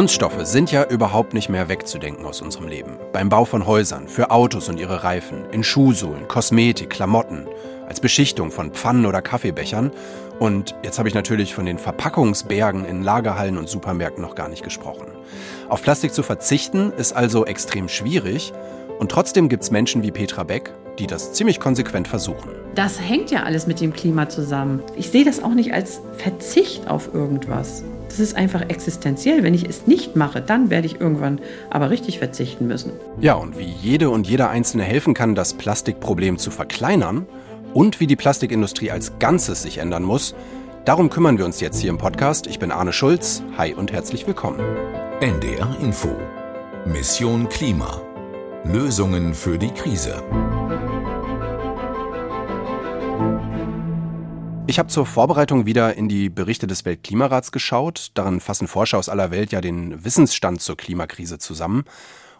Kunststoffe 0.00 0.46
sind 0.46 0.72
ja 0.72 0.86
überhaupt 0.86 1.34
nicht 1.34 1.50
mehr 1.50 1.68
wegzudenken 1.68 2.24
aus 2.24 2.40
unserem 2.40 2.68
Leben. 2.68 2.96
Beim 3.12 3.28
Bau 3.28 3.44
von 3.44 3.66
Häusern, 3.66 4.08
für 4.08 4.30
Autos 4.30 4.70
und 4.70 4.80
ihre 4.80 5.04
Reifen, 5.04 5.44
in 5.52 5.62
Schuhsohlen, 5.62 6.26
Kosmetik, 6.26 6.88
Klamotten, 6.88 7.46
als 7.86 8.00
Beschichtung 8.00 8.50
von 8.50 8.70
Pfannen 8.70 9.04
oder 9.04 9.20
Kaffeebechern. 9.20 9.90
Und 10.38 10.74
jetzt 10.82 10.98
habe 10.98 11.10
ich 11.10 11.14
natürlich 11.14 11.54
von 11.54 11.66
den 11.66 11.78
Verpackungsbergen 11.78 12.86
in 12.86 13.02
Lagerhallen 13.02 13.58
und 13.58 13.68
Supermärkten 13.68 14.22
noch 14.22 14.34
gar 14.34 14.48
nicht 14.48 14.64
gesprochen. 14.64 15.06
Auf 15.68 15.82
Plastik 15.82 16.14
zu 16.14 16.22
verzichten 16.22 16.94
ist 16.96 17.12
also 17.12 17.44
extrem 17.44 17.86
schwierig. 17.90 18.54
Und 18.98 19.10
trotzdem 19.10 19.50
gibt 19.50 19.64
es 19.64 19.70
Menschen 19.70 20.02
wie 20.02 20.12
Petra 20.12 20.44
Beck, 20.44 20.72
die 20.98 21.08
das 21.08 21.34
ziemlich 21.34 21.60
konsequent 21.60 22.08
versuchen. 22.08 22.48
Das 22.74 22.98
hängt 22.98 23.30
ja 23.30 23.42
alles 23.42 23.66
mit 23.66 23.82
dem 23.82 23.92
Klima 23.92 24.30
zusammen. 24.30 24.82
Ich 24.96 25.10
sehe 25.10 25.26
das 25.26 25.42
auch 25.42 25.52
nicht 25.52 25.74
als 25.74 26.00
Verzicht 26.16 26.88
auf 26.88 27.12
irgendwas. 27.12 27.84
Das 28.10 28.18
ist 28.18 28.36
einfach 28.36 28.62
existenziell. 28.68 29.44
Wenn 29.44 29.54
ich 29.54 29.68
es 29.68 29.86
nicht 29.86 30.16
mache, 30.16 30.42
dann 30.42 30.68
werde 30.68 30.86
ich 30.86 31.00
irgendwann 31.00 31.40
aber 31.70 31.90
richtig 31.90 32.18
verzichten 32.18 32.66
müssen. 32.66 32.90
Ja, 33.20 33.34
und 33.34 33.56
wie 33.56 33.72
jede 33.80 34.10
und 34.10 34.26
jeder 34.26 34.50
Einzelne 34.50 34.82
helfen 34.82 35.14
kann, 35.14 35.36
das 35.36 35.54
Plastikproblem 35.54 36.36
zu 36.36 36.50
verkleinern 36.50 37.26
und 37.72 38.00
wie 38.00 38.08
die 38.08 38.16
Plastikindustrie 38.16 38.90
als 38.90 39.20
Ganzes 39.20 39.62
sich 39.62 39.78
ändern 39.78 40.02
muss, 40.02 40.34
darum 40.84 41.08
kümmern 41.08 41.38
wir 41.38 41.44
uns 41.44 41.60
jetzt 41.60 41.78
hier 41.78 41.90
im 41.90 41.98
Podcast. 41.98 42.48
Ich 42.48 42.58
bin 42.58 42.72
Arne 42.72 42.92
Schulz. 42.92 43.44
Hi 43.56 43.74
und 43.74 43.92
herzlich 43.92 44.26
willkommen. 44.26 44.58
NDR 45.20 45.76
Info. 45.80 46.10
Mission 46.86 47.48
Klima. 47.48 48.00
Lösungen 48.64 49.34
für 49.34 49.56
die 49.56 49.70
Krise. 49.70 50.20
Ich 54.70 54.78
habe 54.78 54.88
zur 54.88 55.04
Vorbereitung 55.04 55.66
wieder 55.66 55.96
in 55.96 56.08
die 56.08 56.28
Berichte 56.28 56.68
des 56.68 56.84
Weltklimarats 56.84 57.50
geschaut. 57.50 58.12
Darin 58.14 58.38
fassen 58.38 58.68
Forscher 58.68 58.98
aus 58.98 59.08
aller 59.08 59.32
Welt 59.32 59.50
ja 59.50 59.60
den 59.60 60.04
Wissensstand 60.04 60.60
zur 60.60 60.76
Klimakrise 60.76 61.38
zusammen. 61.40 61.82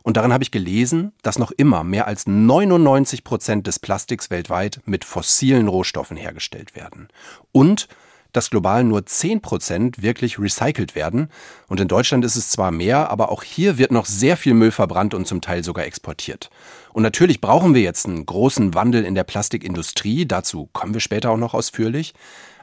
Und 0.04 0.16
darin 0.16 0.32
habe 0.32 0.44
ich 0.44 0.52
gelesen, 0.52 1.12
dass 1.22 1.40
noch 1.40 1.50
immer 1.50 1.82
mehr 1.82 2.06
als 2.06 2.28
99 2.28 3.24
Prozent 3.24 3.66
des 3.66 3.80
Plastiks 3.80 4.30
weltweit 4.30 4.80
mit 4.84 5.04
fossilen 5.04 5.66
Rohstoffen 5.66 6.16
hergestellt 6.16 6.76
werden. 6.76 7.08
Und 7.50 7.88
dass 8.32 8.50
global 8.50 8.84
nur 8.84 9.06
10 9.06 9.40
Prozent 9.40 10.02
wirklich 10.02 10.38
recycelt 10.38 10.94
werden. 10.94 11.28
Und 11.68 11.80
in 11.80 11.88
Deutschland 11.88 12.24
ist 12.24 12.36
es 12.36 12.50
zwar 12.50 12.70
mehr, 12.70 13.10
aber 13.10 13.30
auch 13.30 13.42
hier 13.42 13.78
wird 13.78 13.92
noch 13.92 14.06
sehr 14.06 14.36
viel 14.36 14.54
Müll 14.54 14.70
verbrannt 14.70 15.14
und 15.14 15.26
zum 15.26 15.40
Teil 15.40 15.64
sogar 15.64 15.84
exportiert. 15.84 16.50
Und 16.92 17.02
natürlich 17.02 17.40
brauchen 17.40 17.74
wir 17.74 17.82
jetzt 17.82 18.06
einen 18.06 18.26
großen 18.26 18.74
Wandel 18.74 19.04
in 19.04 19.14
der 19.14 19.24
Plastikindustrie, 19.24 20.26
dazu 20.26 20.68
kommen 20.72 20.94
wir 20.94 21.00
später 21.00 21.30
auch 21.30 21.36
noch 21.36 21.54
ausführlich. 21.54 22.14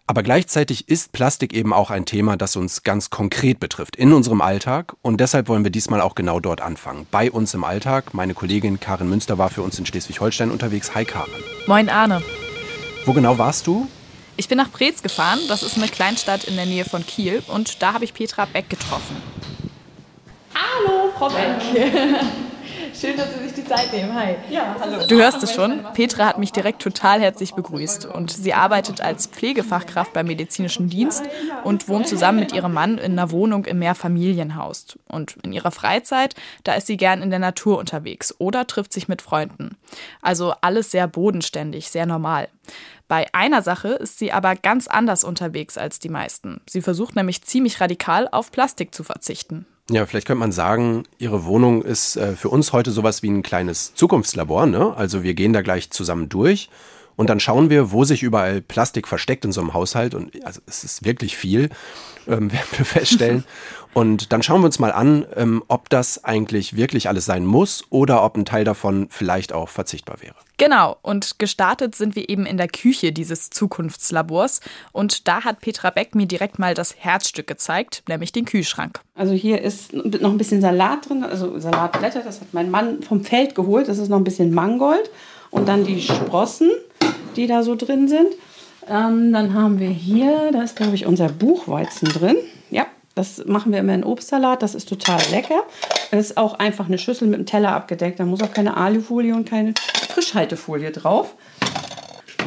Aber 0.10 0.24
gleichzeitig 0.24 0.88
ist 0.88 1.12
Plastik 1.12 1.54
eben 1.54 1.74
auch 1.74 1.92
ein 1.92 2.06
Thema, 2.06 2.38
das 2.38 2.56
uns 2.56 2.84
ganz 2.84 3.10
konkret 3.10 3.60
betrifft 3.60 3.98
in 3.98 4.14
unserem 4.14 4.40
Alltag. 4.40 4.96
Und 5.02 5.20
deshalb 5.20 5.50
wollen 5.50 5.66
wir 5.66 5.70
diesmal 5.70 6.00
auch 6.00 6.16
genau 6.16 6.40
dort 6.40 6.62
anfangen. 6.62 7.06
Bei 7.12 7.30
uns 7.30 7.54
im 7.54 7.66
Alltag. 7.66 8.14
Meine 8.14 8.34
Kollegin 8.34 8.80
Karin 8.80 9.10
Münster 9.10 9.38
war 9.38 9.50
für 9.50 9.64
uns 9.64 9.78
in 9.78 9.86
Schleswig-Holstein 9.86 10.50
unterwegs. 10.50 10.96
Hi 10.96 11.04
Karin. 11.04 11.34
Moin 11.68 11.90
Arne. 11.90 12.22
Wo 13.06 13.12
genau 13.12 13.38
warst 13.38 13.68
du? 13.68 13.88
Ich 14.40 14.48
bin 14.48 14.58
nach 14.58 14.72
Preetz 14.72 15.02
gefahren, 15.02 15.40
das 15.48 15.64
ist 15.64 15.78
eine 15.78 15.88
Kleinstadt 15.88 16.44
in 16.44 16.56
der 16.56 16.68
Nähe 16.68 16.86
von 16.86 17.04
Kiel 17.06 17.42
und 17.48 17.82
da 17.82 17.94
habe 17.94 18.06
ich 18.06 18.14
Petra 18.14 18.46
Beck 18.46 18.70
getroffen. 18.70 19.18
Hallo, 20.54 21.12
Frau 21.18 21.30
Beck. 21.30 21.60
Schön, 23.00 23.16
dass 23.16 23.32
Sie 23.32 23.44
sich 23.44 23.54
die 23.54 23.64
Zeit 23.64 23.94
nehmen. 23.94 24.12
Hi. 24.16 24.38
Ja, 24.50 24.76
hallo. 24.80 25.06
Du 25.08 25.18
hörst 25.18 25.44
es 25.44 25.54
schon. 25.54 25.86
Petra 25.94 26.26
hat 26.26 26.40
mich 26.40 26.52
direkt 26.52 26.82
total 26.82 27.22
herzlich 27.22 27.54
begrüßt. 27.54 28.06
Und 28.06 28.32
sie 28.32 28.56
arbeitet 28.56 29.02
als 29.02 29.28
Pflegefachkraft 29.28 30.14
beim 30.14 30.26
medizinischen 30.26 30.90
Dienst 30.90 31.24
und 31.64 31.88
wohnt 31.88 32.08
zusammen 32.08 32.40
mit 32.40 32.54
ihrem 32.54 32.74
Mann 32.74 32.98
in 32.98 33.12
einer 33.12 33.30
Wohnung 33.30 33.66
im 33.66 33.78
Mehrfamilienhaus. 33.78 34.98
Und 35.08 35.38
in 35.44 35.54
ihrer 35.54 35.70
Freizeit, 35.70 36.34
da 36.64 36.74
ist 36.74 36.88
sie 36.88 36.98
gern 36.98 37.22
in 37.22 37.30
der 37.30 37.38
Natur 37.38 37.78
unterwegs 37.78 38.34
oder 38.40 38.66
trifft 38.66 38.94
sich 38.94 39.08
mit 39.08 39.22
Freunden. 39.22 39.78
Also 40.24 40.56
alles 40.62 40.90
sehr 40.90 41.08
bodenständig, 41.08 41.92
sehr 41.92 42.08
normal. 42.08 42.48
Bei 43.08 43.28
einer 43.32 43.62
Sache 43.62 43.90
ist 43.90 44.18
sie 44.18 44.32
aber 44.32 44.56
ganz 44.56 44.88
anders 44.88 45.24
unterwegs 45.24 45.78
als 45.78 46.00
die 46.00 46.10
meisten. 46.10 46.62
Sie 46.68 46.82
versucht 46.82 47.16
nämlich 47.16 47.44
ziemlich 47.44 47.80
radikal 47.80 48.28
auf 48.32 48.52
Plastik 48.52 48.96
zu 48.96 49.04
verzichten. 49.04 49.68
Ja, 49.90 50.06
vielleicht 50.06 50.28
könnte 50.28 50.40
man 50.40 50.52
sagen, 50.52 51.04
Ihre 51.18 51.46
Wohnung 51.46 51.82
ist 51.82 52.18
äh, 52.18 52.36
für 52.36 52.50
uns 52.50 52.74
heute 52.74 52.92
sowas 52.92 53.24
wie 53.24 53.30
ein 53.30 53.42
kleines 53.42 53.94
Zukunftslabor. 53.96 54.66
Ne? 54.66 54.94
Also 54.98 55.24
wir 55.24 55.34
gehen 55.34 55.54
da 55.54 55.62
gleich 55.62 55.92
zusammen 55.92 56.28
durch 56.28 56.70
und 57.18 57.30
dann 57.30 57.40
schauen 57.42 57.70
wir, 57.70 57.92
wo 57.92 58.06
sich 58.06 58.24
überall 58.24 58.62
Plastik 58.62 59.08
versteckt 59.08 59.44
in 59.44 59.52
so 59.52 59.60
einem 59.60 59.74
Haushalt. 59.74 60.14
Und 60.14 60.46
also 60.46 60.62
es 60.68 60.84
ist 60.84 61.04
wirklich 61.04 61.36
viel, 61.36 61.70
ähm, 62.28 62.52
werden 62.54 62.68
wir 62.78 62.86
feststellen. 62.86 63.44
Und 63.94 64.32
dann 64.32 64.44
schauen 64.44 64.62
wir 64.62 64.68
uns 64.68 64.78
mal 64.78 64.92
an, 64.92 65.26
ähm, 65.36 65.64
ob 65.68 65.90
das 65.90 66.24
eigentlich 66.24 66.76
wirklich 66.76 67.10
alles 67.10 67.26
sein 67.26 67.48
muss 67.48 67.84
oder 67.90 68.24
ob 68.24 68.38
ein 68.38 68.46
Teil 68.46 68.64
davon 68.64 69.08
vielleicht 69.10 69.52
auch 69.52 69.70
verzichtbar 69.70 70.22
wäre. 70.22 70.36
Genau, 70.58 70.98
und 71.02 71.40
gestartet 71.40 71.96
sind 71.96 72.16
wir 72.16 72.30
eben 72.30 72.46
in 72.46 72.58
der 72.58 72.68
Küche 72.68 73.12
dieses 73.12 73.50
Zukunftslabors. 73.50 74.62
Und 74.92 75.28
da 75.28 75.44
hat 75.44 75.62
Petra 75.62 75.90
Beck 75.90 76.14
mir 76.14 76.28
direkt 76.28 76.60
mal 76.60 76.76
das 76.76 76.96
Herzstück 77.00 77.48
gezeigt, 77.48 78.04
nämlich 78.08 78.32
den 78.32 78.46
Kühlschrank. 78.46 79.00
Also 79.16 79.34
hier 79.34 79.64
ist 79.64 79.94
noch 79.94 80.30
ein 80.30 80.38
bisschen 80.38 80.62
Salat 80.62 81.10
drin, 81.10 81.24
also 81.24 81.58
Salatblätter, 81.58 82.22
das 82.22 82.42
hat 82.42 82.54
mein 82.54 82.70
Mann 82.70 83.02
vom 83.02 83.24
Feld 83.24 83.56
geholt. 83.56 83.88
Das 83.88 83.98
ist 83.98 84.10
noch 84.10 84.18
ein 84.18 84.24
bisschen 84.24 84.54
Mangold. 84.54 85.10
Und 85.50 85.68
dann 85.68 85.84
die 85.84 86.02
Sprossen, 86.02 86.70
die 87.36 87.48
da 87.48 87.64
so 87.64 87.76
drin 87.76 88.08
sind. 88.08 88.28
Ähm, 88.90 89.34
dann 89.34 89.54
haben 89.54 89.80
wir 89.80 89.90
hier, 89.90 90.52
da 90.52 90.62
ist 90.64 90.76
glaube 90.76 90.96
ich 90.96 91.06
unser 91.06 91.30
Buchweizen 91.30 92.10
drin. 92.10 92.38
Ja, 92.70 92.86
das 93.16 93.46
machen 93.46 93.72
wir 93.72 93.80
immer 93.80 93.94
in 93.94 94.04
Obstsalat. 94.04 94.62
Das 94.62 94.76
ist 94.76 94.88
total 94.88 95.20
lecker. 95.32 95.64
Es 96.12 96.28
ist 96.28 96.38
auch 96.38 96.60
einfach 96.60 96.88
eine 96.88 96.98
Schüssel 96.98 97.28
mit 97.28 97.36
einem 97.36 97.46
Teller 97.46 97.74
abgedeckt. 97.74 98.20
Da 98.20 98.26
muss 98.26 98.42
auch 98.42 98.52
keine 98.52 98.78
Alufolie 98.78 99.36
und 99.36 99.50
keine 99.50 99.74
Frischhaltefolie 100.10 100.92
drauf. 100.92 101.36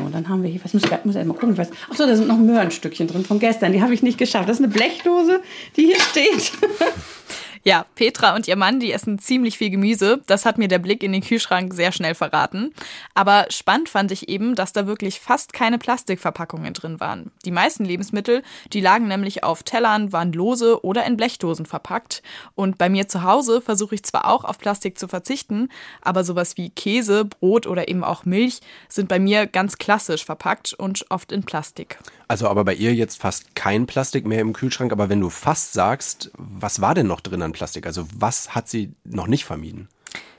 Und 0.05 0.15
dann 0.15 0.29
haben 0.29 0.43
wir 0.43 0.51
hier, 0.51 0.61
was 0.65 0.73
muss 0.73 0.85
ich 0.85 1.05
muss 1.05 1.15
mal 1.15 1.27
gucken, 1.27 1.59
was. 1.59 1.71
Achso, 1.91 2.07
da 2.07 2.17
sind 2.17 2.29
noch 2.29 2.39
Möhrenstückchen 2.39 3.07
drin 3.07 3.25
von 3.25 3.39
gestern. 3.39 3.73
Die 3.73 3.83
habe 3.83 3.93
ich 3.93 4.03
nicht 4.03 4.17
geschafft. 4.17 4.49
Das 4.49 4.59
ist 4.59 4.65
eine 4.65 4.73
Blechdose, 4.73 5.41
die 5.77 5.87
hier 5.87 6.01
steht. 6.01 6.53
Ja, 7.63 7.85
Petra 7.95 8.35
und 8.35 8.49
ihr 8.49 8.57
Mann, 8.57 8.81
die 8.81 8.91
essen 8.91 9.19
ziemlich 9.19 9.59
viel 9.59 9.69
Gemüse. 9.69 10.23
Das 10.27 10.47
hat 10.47 10.57
mir 10.57 10.69
der 10.69 10.79
Blick 10.79 11.03
in 11.03 11.13
den 11.13 11.21
Kühlschrank 11.21 11.75
sehr 11.75 11.93
schnell 11.93 12.15
verraten. 12.15 12.73
Aber 13.15 13.47
spannend 13.51 13.91
fand 13.91 14.13
ich 14.13 14.31
eben, 14.31 14.55
dass 14.55 14.73
da 14.73 14.87
wirklich 14.87 15.21
fast 15.21 15.53
keine 15.53 15.77
Plastikverpackungen 15.77 16.73
drin 16.73 17.01
waren. 17.01 17.33
Die 17.45 17.51
meisten 17.51 17.85
Lebensmittel, 17.85 18.43
die 18.73 18.81
lagen 18.81 19.09
nämlich 19.09 19.45
auf 19.45 19.63
Tellern, 19.63 20.11
waren 20.11 20.33
lose 20.33 20.83
oder 20.83 21.05
in 21.05 21.19
Blechdosen 21.19 21.67
verpackt. 21.67 22.23
Und 22.55 22.79
bei 22.79 22.89
mir 22.89 23.09
zu 23.09 23.25
Hause 23.25 23.61
versuche 23.61 23.95
ich 23.95 24.05
zwar 24.05 24.27
auch 24.27 24.45
auf 24.45 24.59
Plastik 24.59 24.99
zu 24.99 25.07
verzichten, 25.07 25.69
aber 26.01 26.25
sowas 26.25 26.57
wie 26.57 26.71
Käse, 26.71 27.27
Brot 27.27 27.67
oder 27.67 27.89
eben 27.89 28.05
auch 28.05 28.25
Milch 28.25 28.61
sind 28.89 29.09
bei 29.09 29.19
mir 29.19 29.47
ganz 29.47 29.77
klassisch 29.77 30.25
verpackt 30.25 30.73
und 30.73 31.05
oft 31.11 31.31
in 31.31 31.43
Plastik. 31.43 31.99
Also 32.31 32.47
aber 32.47 32.65
bei 32.65 32.75
ihr 32.75 32.95
jetzt 32.95 33.21
fast 33.21 33.57
kein 33.57 33.89
Plastik 33.89 34.25
mehr 34.25 34.41
im 34.41 34.53
Kühlschrank. 34.53 34.93
Aber 34.93 35.09
wenn 35.09 35.19
du 35.19 35.31
fast 35.31 35.73
sagst, 35.73 36.31
was 36.37 36.81
war 36.81 36.95
denn 36.95 37.09
noch 37.09 37.21
drin 37.21 37.43
an 37.43 37.51
Plastik? 37.51 37.87
Also 37.87 38.07
was 38.15 38.55
hat 38.55 38.69
sie 38.69 38.95
noch 39.03 39.27
nicht 39.27 39.45
vermieden? 39.45 39.89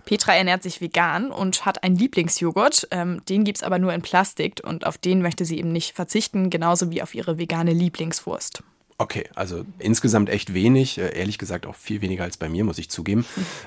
Petra 0.05 0.33
ernährt 0.33 0.63
sich 0.63 0.79
vegan 0.79 1.31
und 1.31 1.65
hat 1.65 1.83
einen 1.83 1.97
Lieblingsjoghurt. 1.97 2.87
Ähm, 2.91 3.21
den 3.27 3.43
gibt 3.43 3.57
es 3.57 3.63
aber 3.63 3.77
nur 3.77 3.93
in 3.93 4.01
Plastik 4.01 4.61
und 4.63 4.85
auf 4.85 4.97
den 4.97 5.21
möchte 5.21 5.43
sie 5.43 5.57
eben 5.57 5.73
nicht 5.73 5.93
verzichten, 5.93 6.49
genauso 6.49 6.91
wie 6.91 7.01
auf 7.01 7.13
ihre 7.13 7.37
vegane 7.37 7.73
Lieblingswurst. 7.73 8.63
Okay, 8.97 9.27
also 9.35 9.65
insgesamt 9.77 10.29
echt 10.29 10.53
wenig, 10.53 10.97
äh, 10.97 11.13
ehrlich 11.19 11.39
gesagt 11.39 11.65
auch 11.65 11.75
viel 11.75 11.99
weniger 11.99 12.23
als 12.23 12.37
bei 12.37 12.47
mir, 12.47 12.63
muss 12.63 12.77
ich 12.77 12.89
zugeben. 12.89 13.25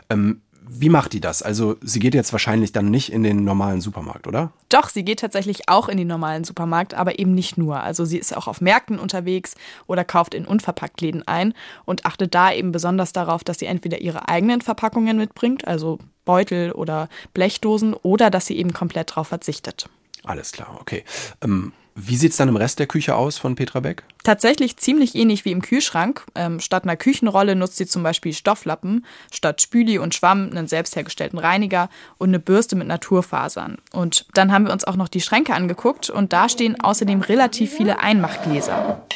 Ähm, 0.08 0.40
wie 0.66 0.88
macht 0.88 1.12
die 1.12 1.20
das? 1.20 1.42
Also 1.42 1.76
sie 1.82 1.98
geht 1.98 2.14
jetzt 2.14 2.32
wahrscheinlich 2.32 2.72
dann 2.72 2.90
nicht 2.90 3.12
in 3.12 3.22
den 3.22 3.44
normalen 3.44 3.80
Supermarkt, 3.80 4.26
oder? 4.26 4.52
Doch, 4.68 4.88
sie 4.88 5.04
geht 5.04 5.20
tatsächlich 5.20 5.68
auch 5.68 5.88
in 5.88 5.98
den 5.98 6.08
normalen 6.08 6.44
Supermarkt, 6.44 6.94
aber 6.94 7.18
eben 7.18 7.34
nicht 7.34 7.58
nur. 7.58 7.80
Also 7.80 8.04
sie 8.04 8.18
ist 8.18 8.36
auch 8.36 8.48
auf 8.48 8.60
Märkten 8.60 8.98
unterwegs 8.98 9.54
oder 9.86 10.04
kauft 10.04 10.34
in 10.34 10.46
Unverpacktläden 10.46 11.26
ein 11.28 11.54
und 11.84 12.06
achtet 12.06 12.34
da 12.34 12.52
eben 12.52 12.72
besonders 12.72 13.12
darauf, 13.12 13.44
dass 13.44 13.58
sie 13.58 13.66
entweder 13.66 14.00
ihre 14.00 14.28
eigenen 14.28 14.62
Verpackungen 14.62 15.16
mitbringt, 15.16 15.66
also 15.66 15.98
Beutel 16.24 16.72
oder 16.72 17.08
Blechdosen, 17.34 17.94
oder 17.94 18.30
dass 18.30 18.46
sie 18.46 18.56
eben 18.56 18.72
komplett 18.72 19.10
darauf 19.10 19.28
verzichtet. 19.28 19.88
Alles 20.24 20.52
klar, 20.52 20.78
okay. 20.80 21.04
Ähm, 21.42 21.72
wie 21.96 22.16
sieht 22.16 22.32
es 22.32 22.36
dann 22.36 22.48
im 22.48 22.56
Rest 22.56 22.80
der 22.80 22.86
Küche 22.86 23.14
aus 23.14 23.38
von 23.38 23.54
Petra 23.54 23.80
Beck? 23.80 24.02
Tatsächlich 24.24 24.76
ziemlich 24.78 25.14
ähnlich 25.14 25.44
wie 25.44 25.52
im 25.52 25.62
Kühlschrank. 25.62 26.24
Ähm, 26.34 26.58
statt 26.58 26.82
einer 26.84 26.96
Küchenrolle 26.96 27.54
nutzt 27.54 27.76
sie 27.76 27.86
zum 27.86 28.02
Beispiel 28.02 28.32
Stofflappen, 28.32 29.04
statt 29.30 29.60
Spüli 29.60 29.98
und 29.98 30.14
Schwamm 30.14 30.50
einen 30.50 30.66
selbst 30.66 30.96
hergestellten 30.96 31.38
Reiniger 31.38 31.88
und 32.18 32.30
eine 32.30 32.40
Bürste 32.40 32.74
mit 32.74 32.88
Naturfasern. 32.88 33.76
Und 33.92 34.26
dann 34.34 34.50
haben 34.50 34.66
wir 34.66 34.72
uns 34.72 34.84
auch 34.84 34.96
noch 34.96 35.08
die 35.08 35.20
Schränke 35.20 35.54
angeguckt 35.54 36.10
und 36.10 36.32
da 36.32 36.48
stehen 36.48 36.80
außerdem 36.80 37.20
relativ 37.20 37.72
viele 37.72 38.00
Einmachgläser. 38.00 39.06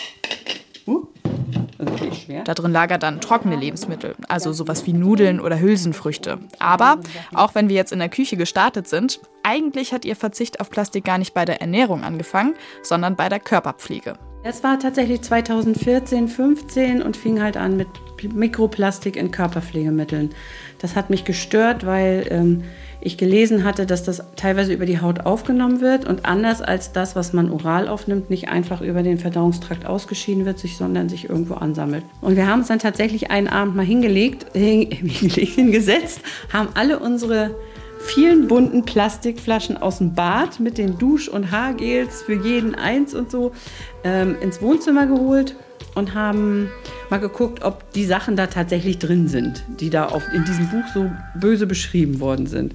Uh. 1.78 2.42
Da 2.44 2.54
drin 2.54 2.72
lagert 2.72 3.02
dann 3.02 3.20
trockene 3.20 3.56
Lebensmittel, 3.56 4.14
also 4.28 4.52
sowas 4.52 4.86
wie 4.86 4.92
Nudeln 4.92 5.40
oder 5.40 5.60
Hülsenfrüchte. 5.60 6.38
Aber 6.58 6.98
auch 7.34 7.54
wenn 7.54 7.68
wir 7.68 7.76
jetzt 7.76 7.92
in 7.92 7.98
der 7.98 8.08
Küche 8.08 8.36
gestartet 8.36 8.88
sind, 8.88 9.20
eigentlich 9.42 9.92
hat 9.92 10.04
ihr 10.04 10.16
Verzicht 10.16 10.60
auf 10.60 10.70
Plastik 10.70 11.04
gar 11.04 11.18
nicht 11.18 11.34
bei 11.34 11.44
der 11.44 11.60
Ernährung 11.60 12.04
angefangen, 12.04 12.54
sondern 12.82 13.16
bei 13.16 13.28
der 13.28 13.40
Körperpflege. 13.40 14.18
Es 14.50 14.64
war 14.64 14.78
tatsächlich 14.78 15.20
2014, 15.20 16.26
15 16.26 17.02
und 17.02 17.18
fing 17.18 17.42
halt 17.42 17.58
an 17.58 17.76
mit 17.76 17.86
Mikroplastik 18.32 19.14
in 19.14 19.30
Körperpflegemitteln. 19.30 20.30
Das 20.78 20.96
hat 20.96 21.10
mich 21.10 21.26
gestört, 21.26 21.84
weil 21.84 22.26
ähm, 22.30 22.64
ich 23.02 23.18
gelesen 23.18 23.62
hatte, 23.62 23.84
dass 23.84 24.04
das 24.04 24.22
teilweise 24.36 24.72
über 24.72 24.86
die 24.86 25.02
Haut 25.02 25.26
aufgenommen 25.26 25.82
wird 25.82 26.06
und 26.06 26.24
anders 26.24 26.62
als 26.62 26.92
das, 26.92 27.14
was 27.14 27.34
man 27.34 27.50
oral 27.50 27.88
aufnimmt, 27.88 28.30
nicht 28.30 28.48
einfach 28.48 28.80
über 28.80 29.02
den 29.02 29.18
Verdauungstrakt 29.18 29.84
ausgeschieden 29.84 30.46
wird, 30.46 30.58
sich, 30.58 30.78
sondern 30.78 31.10
sich 31.10 31.28
irgendwo 31.28 31.52
ansammelt. 31.52 32.04
Und 32.22 32.36
wir 32.36 32.46
haben 32.46 32.60
uns 32.60 32.68
dann 32.68 32.78
tatsächlich 32.78 33.30
einen 33.30 33.48
Abend 33.48 33.76
mal 33.76 33.84
hingelegt, 33.84 34.46
hingelegt 34.54 35.56
hingesetzt, 35.56 36.22
haben 36.54 36.70
alle 36.72 37.00
unsere 37.00 37.54
vielen 37.98 38.48
bunten 38.48 38.84
Plastikflaschen 38.84 39.76
aus 39.76 39.98
dem 39.98 40.14
Bad 40.14 40.60
mit 40.60 40.78
den 40.78 40.98
Dusch- 40.98 41.28
und 41.28 41.50
Haargels 41.50 42.22
für 42.22 42.34
jeden 42.34 42.74
eins 42.74 43.14
und 43.14 43.30
so 43.30 43.52
ähm, 44.04 44.36
ins 44.40 44.62
Wohnzimmer 44.62 45.06
geholt 45.06 45.56
und 45.94 46.14
haben 46.14 46.70
mal 47.10 47.18
geguckt, 47.18 47.62
ob 47.62 47.92
die 47.92 48.04
Sachen 48.04 48.36
da 48.36 48.46
tatsächlich 48.46 48.98
drin 48.98 49.28
sind, 49.28 49.64
die 49.80 49.90
da 49.90 50.06
auf, 50.06 50.22
in 50.32 50.44
diesem 50.44 50.68
Buch 50.68 50.84
so 50.94 51.10
böse 51.34 51.66
beschrieben 51.66 52.20
worden 52.20 52.46
sind. 52.46 52.74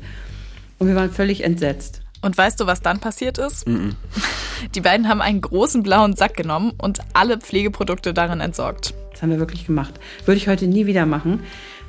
Und 0.80 0.88
wir 0.88 0.96
waren 0.96 1.12
völlig 1.12 1.44
entsetzt. 1.44 2.02
Und 2.22 2.38
weißt 2.38 2.60
du, 2.60 2.68
was 2.68 2.82
dann 2.82 3.00
passiert 3.00 3.38
ist? 3.38 3.68
Mm 3.68 3.72
-mm. 3.72 3.94
Die 4.76 4.82
beiden 4.82 5.10
haben 5.10 5.22
einen 5.22 5.42
großen 5.42 5.84
blauen 5.84 6.16
Sack 6.16 6.38
genommen 6.38 6.72
und 6.78 7.00
alle 7.14 7.38
Pflegeprodukte 7.38 8.14
darin 8.14 8.40
entsorgt. 8.40 8.94
Das 9.12 9.22
haben 9.22 9.30
wir 9.30 9.40
wirklich 9.40 9.66
gemacht. 9.66 9.94
Würde 10.26 10.38
ich 10.38 10.48
heute 10.48 10.68
nie 10.68 10.86
wieder 10.86 11.06
machen, 11.06 11.42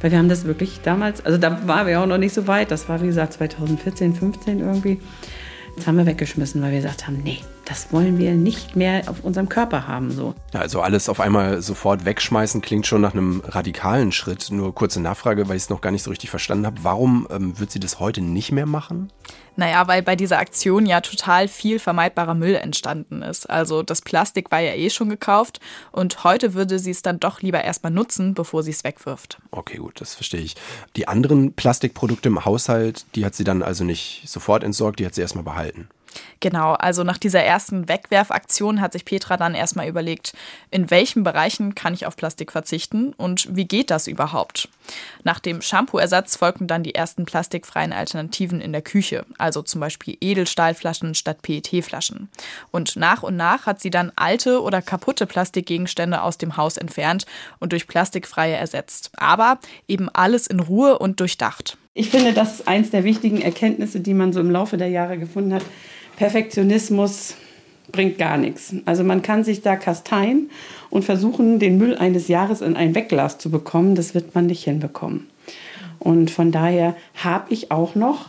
weil 0.04 0.10
wir 0.10 0.18
haben 0.18 0.28
das 0.28 0.44
wirklich 0.44 0.82
damals, 0.82 1.24
also 1.24 1.38
da 1.38 1.66
waren 1.66 1.86
wir 1.86 1.98
auch 1.98 2.04
noch 2.04 2.18
nicht 2.18 2.34
so 2.34 2.46
weit. 2.46 2.70
Das 2.70 2.90
war 2.90 3.00
wie 3.00 3.06
gesagt 3.06 3.32
2014, 3.32 4.14
15 4.14 4.60
irgendwie. 4.60 5.00
Das 5.76 5.86
haben 5.86 5.96
wir 5.96 6.04
weggeschmissen, 6.04 6.60
weil 6.60 6.72
wir 6.72 6.82
gesagt 6.82 7.06
haben, 7.06 7.22
nee, 7.24 7.38
das 7.64 7.90
wollen 7.90 8.18
wir 8.18 8.34
nicht 8.34 8.76
mehr 8.76 9.04
auf 9.06 9.24
unserem 9.24 9.48
Körper 9.48 9.88
haben. 9.88 10.10
So. 10.10 10.34
Also 10.52 10.82
alles 10.82 11.08
auf 11.08 11.20
einmal 11.20 11.62
sofort 11.62 12.04
wegschmeißen 12.04 12.60
klingt 12.60 12.86
schon 12.86 13.00
nach 13.00 13.14
einem 13.14 13.40
radikalen 13.46 14.12
Schritt. 14.12 14.50
Nur 14.50 14.74
kurze 14.74 15.00
Nachfrage, 15.00 15.48
weil 15.48 15.56
ich 15.56 15.62
es 15.62 15.70
noch 15.70 15.80
gar 15.80 15.90
nicht 15.90 16.02
so 16.02 16.10
richtig 16.10 16.28
verstanden 16.28 16.66
habe. 16.66 16.76
Warum 16.82 17.26
ähm, 17.30 17.58
wird 17.58 17.70
sie 17.70 17.80
das 17.80 17.98
heute 17.98 18.20
nicht 18.20 18.52
mehr 18.52 18.66
machen? 18.66 19.10
Naja, 19.56 19.86
weil 19.86 20.02
bei 20.02 20.16
dieser 20.16 20.38
Aktion 20.38 20.86
ja 20.86 21.00
total 21.00 21.48
viel 21.48 21.78
vermeidbarer 21.78 22.34
Müll 22.34 22.54
entstanden 22.56 23.22
ist. 23.22 23.48
Also 23.48 23.82
das 23.82 24.02
Plastik 24.02 24.50
war 24.50 24.60
ja 24.60 24.74
eh 24.74 24.90
schon 24.90 25.08
gekauft 25.08 25.60
und 25.92 26.24
heute 26.24 26.54
würde 26.54 26.78
sie 26.78 26.90
es 26.90 27.02
dann 27.02 27.20
doch 27.20 27.40
lieber 27.40 27.62
erstmal 27.62 27.92
nutzen, 27.92 28.34
bevor 28.34 28.62
sie 28.62 28.72
es 28.72 28.84
wegwirft. 28.84 29.38
Okay, 29.50 29.78
gut, 29.78 30.00
das 30.00 30.14
verstehe 30.14 30.40
ich. 30.40 30.56
Die 30.96 31.08
anderen 31.08 31.52
Plastikprodukte 31.52 32.28
im 32.28 32.44
Haushalt, 32.44 33.06
die 33.14 33.24
hat 33.24 33.34
sie 33.34 33.44
dann 33.44 33.62
also 33.62 33.84
nicht 33.84 34.24
sofort 34.26 34.64
entsorgt, 34.64 34.98
die 34.98 35.06
hat 35.06 35.14
sie 35.14 35.20
erstmal 35.20 35.44
behalten. 35.44 35.88
Genau, 36.40 36.72
also 36.72 37.04
nach 37.04 37.18
dieser 37.18 37.42
ersten 37.42 37.88
Wegwerfaktion 37.88 38.80
hat 38.80 38.92
sich 38.92 39.04
Petra 39.04 39.36
dann 39.36 39.54
erstmal 39.54 39.88
überlegt, 39.88 40.34
in 40.70 40.90
welchen 40.90 41.24
Bereichen 41.24 41.74
kann 41.74 41.94
ich 41.94 42.06
auf 42.06 42.16
Plastik 42.16 42.52
verzichten 42.52 43.12
und 43.14 43.54
wie 43.54 43.66
geht 43.66 43.90
das 43.90 44.06
überhaupt? 44.06 44.68
Nach 45.22 45.40
dem 45.40 45.62
Shampoo-Ersatz 45.62 46.36
folgten 46.36 46.66
dann 46.66 46.82
die 46.82 46.94
ersten 46.94 47.24
plastikfreien 47.24 47.92
Alternativen 47.92 48.60
in 48.60 48.72
der 48.72 48.82
Küche, 48.82 49.24
also 49.38 49.62
zum 49.62 49.80
Beispiel 49.80 50.16
Edelstahlflaschen 50.20 51.14
statt 51.14 51.42
PET-Flaschen. 51.42 52.28
Und 52.70 52.96
nach 52.96 53.22
und 53.22 53.36
nach 53.36 53.66
hat 53.66 53.80
sie 53.80 53.90
dann 53.90 54.12
alte 54.16 54.62
oder 54.62 54.82
kaputte 54.82 55.26
Plastikgegenstände 55.26 56.22
aus 56.22 56.38
dem 56.38 56.56
Haus 56.56 56.76
entfernt 56.76 57.26
und 57.58 57.72
durch 57.72 57.86
plastikfreie 57.86 58.56
ersetzt. 58.56 59.10
Aber 59.16 59.58
eben 59.88 60.08
alles 60.08 60.46
in 60.46 60.60
Ruhe 60.60 60.98
und 60.98 61.20
durchdacht. 61.20 61.78
Ich 61.94 62.10
finde, 62.10 62.32
das 62.32 62.54
ist 62.54 62.68
eins 62.68 62.90
der 62.90 63.04
wichtigen 63.04 63.40
Erkenntnisse, 63.40 64.00
die 64.00 64.14
man 64.14 64.32
so 64.32 64.40
im 64.40 64.50
Laufe 64.50 64.76
der 64.76 64.88
Jahre 64.88 65.16
gefunden 65.16 65.54
hat. 65.54 65.62
Perfektionismus 66.16 67.34
bringt 67.92 68.18
gar 68.18 68.36
nichts. 68.36 68.74
Also 68.84 69.04
man 69.04 69.22
kann 69.22 69.44
sich 69.44 69.62
da 69.62 69.76
kasteien 69.76 70.50
und 70.90 71.04
versuchen, 71.04 71.58
den 71.58 71.78
Müll 71.78 71.96
eines 71.96 72.28
Jahres 72.28 72.60
in 72.60 72.76
ein 72.76 72.94
Wegglas 72.94 73.38
zu 73.38 73.50
bekommen. 73.50 73.94
Das 73.94 74.14
wird 74.14 74.34
man 74.34 74.46
nicht 74.46 74.64
hinbekommen. 74.64 75.28
Und 75.98 76.30
von 76.30 76.52
daher 76.52 76.96
habe 77.14 77.52
ich 77.52 77.70
auch 77.70 77.94
noch 77.94 78.28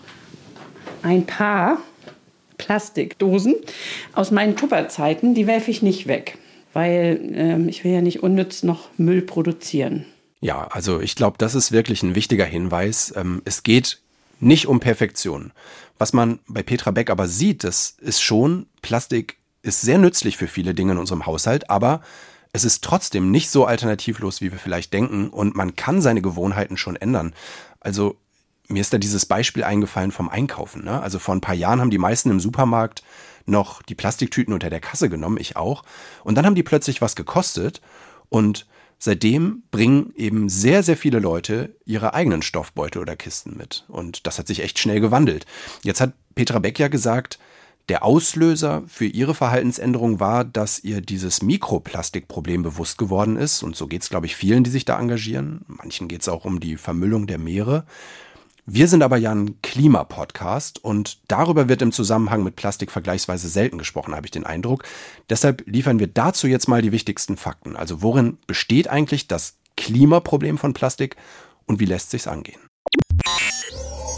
ein 1.02 1.26
paar 1.26 1.80
Plastikdosen 2.58 3.56
aus 4.14 4.32
meinen 4.32 4.56
Tupperzeiten. 4.56 5.36
Die 5.36 5.48
werfe 5.48 5.72
ich 5.72 5.82
nicht 5.82 6.08
weg, 6.08 6.38
weil 6.74 7.20
äh, 7.34 7.70
ich 7.70 7.84
will 7.84 7.92
ja 7.92 8.02
nicht 8.02 8.24
unnütz 8.24 8.64
noch 8.64 8.90
Müll 8.98 9.22
produzieren. 9.22 10.06
Ja, 10.42 10.68
also 10.68 11.02
ich 11.02 11.16
glaube, 11.16 11.38
das 11.38 11.56
ist 11.56 11.72
wirklich 11.72 12.04
ein 12.04 12.16
wichtiger 12.16 12.46
Hinweis. 12.46 13.14
Ähm, 13.16 13.42
es 13.46 13.64
geht 13.64 14.00
nicht 14.40 14.68
um 14.68 14.80
Perfektion. 14.80 15.52
Was 15.98 16.14
man 16.14 16.40
bei 16.48 16.64
Petra 16.64 16.92
Beck 16.92 17.10
aber 17.10 17.28
sieht, 17.28 17.64
das 17.64 17.96
ist 18.00 18.22
schon, 18.22 18.68
Plastik 18.82 19.38
ist 19.62 19.82
sehr 19.82 19.98
nützlich 19.98 20.38
für 20.38 20.48
viele 20.48 20.74
Dinge 20.74 20.94
in 20.94 20.98
unserem 20.98 21.26
Haushalt, 21.26 21.70
aber 21.70 22.02
es 22.54 22.64
ist 22.64 22.84
trotzdem 22.84 23.32
nicht 23.32 23.50
so 23.50 23.66
alternativlos, 23.66 24.42
wie 24.42 24.52
wir 24.52 24.60
vielleicht 24.60 24.94
denken 24.94 25.30
und 25.30 25.56
man 25.56 25.76
kann 25.76 26.02
seine 26.02 26.22
Gewohnheiten 26.22 26.78
schon 26.78 26.96
ändern. 26.96 27.34
Also 27.80 28.18
mir 28.68 28.82
ist 28.82 28.94
da 28.94 28.98
dieses 28.98 29.26
Beispiel 29.26 29.64
eingefallen 29.64 30.12
vom 30.12 30.30
Einkaufen. 30.30 30.84
Ne? 30.84 31.02
Also 31.02 31.20
vor 31.20 31.36
ein 31.36 31.42
paar 31.42 31.56
Jahren 31.56 31.82
haben 31.82 31.90
die 31.90 31.98
meisten 31.98 32.30
im 32.30 32.40
Supermarkt 32.40 33.04
noch 33.46 33.82
die 33.84 33.96
Plastiktüten 33.96 34.54
unter 34.54 34.70
der 34.70 34.80
Kasse 34.80 35.10
genommen, 35.10 35.38
ich 35.40 35.56
auch. 35.56 35.84
Und 36.24 36.36
dann 36.36 36.46
haben 36.46 36.56
die 36.56 36.64
plötzlich 36.64 37.02
was 37.02 37.16
gekostet 37.16 37.82
und 38.30 38.66
Seitdem 38.98 39.64
bringen 39.72 40.14
eben 40.16 40.50
sehr, 40.50 40.82
sehr 40.84 40.98
viele 40.98 41.20
Leute 41.20 41.76
ihre 41.86 42.14
eigenen 42.14 42.42
Stoffbeutel 42.42 43.02
oder 43.02 43.16
Kisten 43.16 43.58
mit. 43.58 43.86
Und 43.88 44.26
das 44.26 44.40
hat 44.40 44.48
sich 44.48 44.62
echt 44.62 44.80
schnell 44.80 45.00
gewandelt. 45.00 45.46
Jetzt 45.84 46.02
hat 46.02 46.14
Petra 46.34 46.60
Beck 46.60 46.80
ja 46.80 46.88
gesagt, 46.88 47.40
der 47.88 48.04
Auslöser 48.04 48.84
für 48.88 49.06
ihre 49.06 49.36
Verhaltensänderung 49.36 50.20
war, 50.20 50.44
dass 50.44 50.84
ihr 50.84 51.02
dieses 51.02 51.44
Mikroplastikproblem 51.44 52.64
bewusst 52.64 52.98
geworden 52.98 53.38
ist. 53.38 53.62
Und 53.62 53.76
so 53.76 53.88
geht 53.88 54.02
es, 54.02 54.10
glaube 54.10 54.26
ich, 54.26 54.36
vielen, 54.36 54.64
die 54.64 54.72
sich 54.72 54.86
da 54.86 55.00
engagieren. 55.00 55.62
Manchen 55.68 56.08
geht 56.08 56.22
es 56.22 56.28
auch 56.28 56.46
um 56.46 56.60
die 56.60 56.78
Vermüllung 56.78 57.28
der 57.28 57.38
Meere. 57.38 57.86
Wir 58.68 58.88
sind 58.88 59.04
aber 59.04 59.18
ja 59.18 59.32
ein 59.32 59.62
Klimapodcast 59.62 60.84
und 60.84 61.20
darüber 61.28 61.70
wird 61.70 61.84
im 61.84 61.92
Zusammenhang 61.92 62.44
mit 62.44 62.56
Plastik 62.56 62.90
vergleichsweise 62.90 63.48
selten 63.48 63.78
gesprochen, 63.78 64.16
habe 64.16 64.26
ich 64.26 64.32
den 64.32 64.44
Eindruck. 64.46 64.84
Deshalb 65.30 65.64
liefern 65.68 66.00
wir 66.00 66.08
dazu 66.08 66.48
jetzt 66.48 66.68
mal 66.68 66.82
die 66.82 66.92
wichtigsten 66.92 67.38
Fakten. 67.38 67.76
Also 67.76 68.02
worin 68.02 68.40
besteht 68.48 68.88
eigentlich 68.88 69.28
das 69.28 69.58
Klimaproblem 69.78 70.58
von 70.58 70.74
Plastik 70.74 71.16
und 71.68 71.80
wie 71.80 71.86
lässt 71.86 72.10
sich's 72.10 72.28
angehen? 72.28 72.60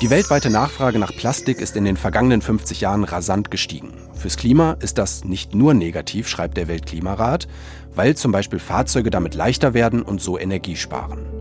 Die 0.01 0.09
weltweite 0.09 0.49
Nachfrage 0.49 0.99
nach 0.99 1.11
Plastik 1.11 1.59
ist 1.59 1.75
in 1.75 1.83
den 1.83 1.97
vergangenen 1.97 2.41
50 2.41 2.79
Jahren 2.79 3.03
rasant 3.03 3.51
gestiegen. 3.51 3.93
Fürs 4.13 4.37
Klima 4.37 4.77
ist 4.79 4.97
das 4.97 5.25
nicht 5.25 5.55
nur 5.55 5.73
negativ, 5.73 6.29
schreibt 6.29 6.55
der 6.55 6.69
Weltklimarat, 6.69 7.47
weil 7.95 8.15
zum 8.15 8.31
Beispiel 8.31 8.59
Fahrzeuge 8.59 9.09
damit 9.09 9.33
leichter 9.33 9.73
werden 9.73 10.03
und 10.03 10.21
so 10.21 10.37
Energie 10.37 10.75
sparen. 10.75 11.36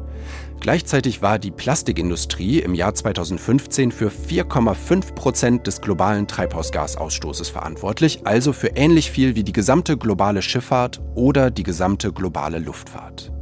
Gleichzeitig 0.61 1.23
war 1.23 1.38
die 1.38 1.50
Plastikindustrie 1.50 2.58
im 2.58 2.75
Jahr 2.75 2.94
2015 2.94 3.93
für 3.93 4.08
4,5 4.08 5.15
Prozent 5.15 5.67
des 5.67 5.81
globalen 5.81 6.27
Treibhausgasausstoßes 6.27 7.51
verantwortlich, 7.51 8.20
also 8.25 8.53
für 8.53 8.69
ähnlich 8.69 9.10
viel 9.10 9.36
wie 9.36 9.44
die 9.44 9.53
gesamte 9.53 9.96
globale 9.96 10.43
Schifffahrt 10.43 11.01
oder 11.15 11.51
die 11.51 11.63
gesamte 11.63 12.13
globale 12.13 12.58
Luftfahrt. 12.58 13.32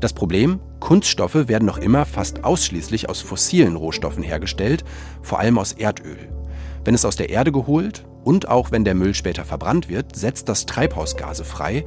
Das 0.00 0.12
Problem, 0.12 0.60
Kunststoffe 0.80 1.48
werden 1.48 1.66
noch 1.66 1.78
immer 1.78 2.04
fast 2.04 2.44
ausschließlich 2.44 3.08
aus 3.08 3.20
fossilen 3.20 3.76
Rohstoffen 3.76 4.22
hergestellt, 4.22 4.84
vor 5.22 5.38
allem 5.38 5.58
aus 5.58 5.72
Erdöl. 5.72 6.28
Wenn 6.84 6.94
es 6.94 7.04
aus 7.04 7.16
der 7.16 7.30
Erde 7.30 7.52
geholt 7.52 8.04
und 8.24 8.48
auch 8.48 8.72
wenn 8.72 8.84
der 8.84 8.94
Müll 8.94 9.14
später 9.14 9.44
verbrannt 9.44 9.88
wird, 9.88 10.16
setzt 10.16 10.48
das 10.48 10.66
Treibhausgase 10.66 11.44
frei, 11.44 11.84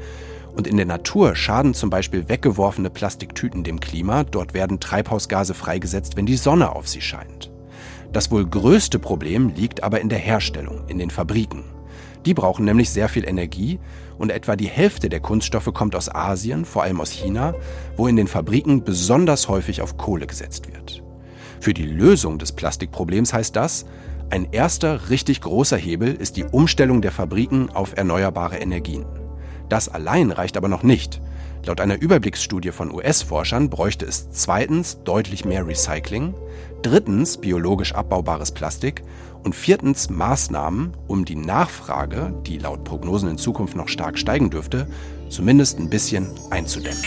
und 0.56 0.68
in 0.68 0.78
der 0.78 0.86
Natur 0.86 1.36
schaden 1.36 1.74
zum 1.74 1.90
Beispiel 1.90 2.30
weggeworfene 2.30 2.90
Plastiktüten 2.90 3.64
dem 3.64 3.80
Klima. 3.80 4.24
Dort 4.24 4.54
werden 4.54 4.80
Treibhausgase 4.80 5.54
freigesetzt, 5.54 6.16
wenn 6.16 6.26
die 6.26 6.38
Sonne 6.38 6.76
auf 6.76 6.88
sie 6.88 7.02
scheint. 7.02 7.52
Das 8.14 8.32
wohl 8.32 8.46
größte 8.46 8.98
Problem 8.98 9.50
liegt 9.50 9.84
aber 9.84 10.00
in 10.00 10.10
der 10.10 10.20
Herstellung, 10.20 10.84
in 10.88 10.98
den 10.98 11.10
Fabriken. 11.10 11.66
Die 12.26 12.34
brauchen 12.34 12.66
nämlich 12.66 12.90
sehr 12.90 13.10
viel 13.10 13.28
Energie 13.28 13.80
und 14.18 14.32
etwa 14.32 14.56
die 14.56 14.68
Hälfte 14.68 15.10
der 15.10 15.20
Kunststoffe 15.20 15.72
kommt 15.74 15.96
aus 15.96 16.14
Asien, 16.14 16.66
vor 16.66 16.84
allem 16.84 17.02
aus 17.02 17.12
China, 17.12 17.54
wo 17.98 18.08
in 18.08 18.16
den 18.16 18.28
Fabriken 18.28 18.84
besonders 18.84 19.48
häufig 19.48 19.82
auf 19.82 19.98
Kohle 19.98 20.26
gesetzt 20.26 20.74
wird. 20.74 21.04
Für 21.60 21.74
die 21.74 21.86
Lösung 21.86 22.40
des 22.40 22.52
Plastikproblems 22.54 23.34
heißt 23.34 23.56
das, 23.56 23.86
ein 24.30 24.48
erster 24.52 25.10
richtig 25.10 25.42
großer 25.42 25.78
Hebel 25.78 26.14
ist 26.14 26.36
die 26.38 26.46
Umstellung 26.46 27.02
der 27.02 27.12
Fabriken 27.12 27.70
auf 27.70 27.96
erneuerbare 27.96 28.58
Energien. 28.58 29.06
Das 29.70 29.90
allein 29.90 30.32
reicht 30.32 30.58
aber 30.58 30.68
noch 30.68 30.84
nicht. 30.84 31.22
Laut 31.66 31.82
einer 31.82 32.00
Überblicksstudie 32.00 32.72
von 32.72 32.94
US-Forschern 32.94 33.70
bräuchte 33.70 34.06
es 34.06 34.30
zweitens 34.30 35.00
deutlich 35.04 35.46
mehr 35.46 35.66
Recycling, 35.66 36.36
drittens 36.84 37.38
biologisch 37.38 37.96
abbaubares 37.96 38.52
Plastik 38.52 39.04
und 39.44 39.56
viertens 39.56 40.10
Maßnahmen, 40.10 40.94
um 41.08 41.26
die 41.26 41.36
Nachfrage, 41.36 42.34
die 42.46 42.60
laut 42.60 42.84
Prognosen 42.84 43.30
in 43.30 43.38
Zukunft 43.40 43.76
noch 43.76 43.88
stark 43.88 44.20
steigen 44.20 44.52
dürfte, 44.52 44.88
zumindest 45.30 45.80
ein 45.80 45.90
bisschen 45.90 46.30
einzudämmen. 46.52 47.04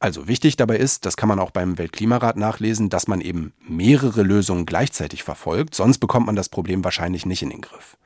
Also 0.00 0.26
wichtig 0.26 0.56
dabei 0.56 0.78
ist, 0.78 1.04
das 1.04 1.18
kann 1.18 1.28
man 1.28 1.38
auch 1.38 1.50
beim 1.50 1.76
Weltklimarat 1.76 2.38
nachlesen, 2.38 2.88
dass 2.88 3.06
man 3.06 3.20
eben 3.20 3.52
mehrere 3.68 4.22
Lösungen 4.22 4.64
gleichzeitig 4.64 5.22
verfolgt, 5.22 5.74
sonst 5.74 5.98
bekommt 5.98 6.24
man 6.24 6.36
das 6.36 6.48
Problem 6.48 6.82
wahrscheinlich 6.82 7.26
nicht 7.26 7.42
in 7.42 7.50
den 7.50 7.60
Griff. 7.60 7.98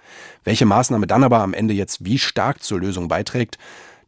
Welche 0.42 0.66
Maßnahme 0.66 1.06
dann 1.06 1.22
aber 1.22 1.38
am 1.38 1.54
Ende 1.54 1.72
jetzt 1.72 2.04
wie 2.04 2.18
stark 2.18 2.64
zur 2.64 2.80
Lösung 2.80 3.06
beiträgt, 3.06 3.58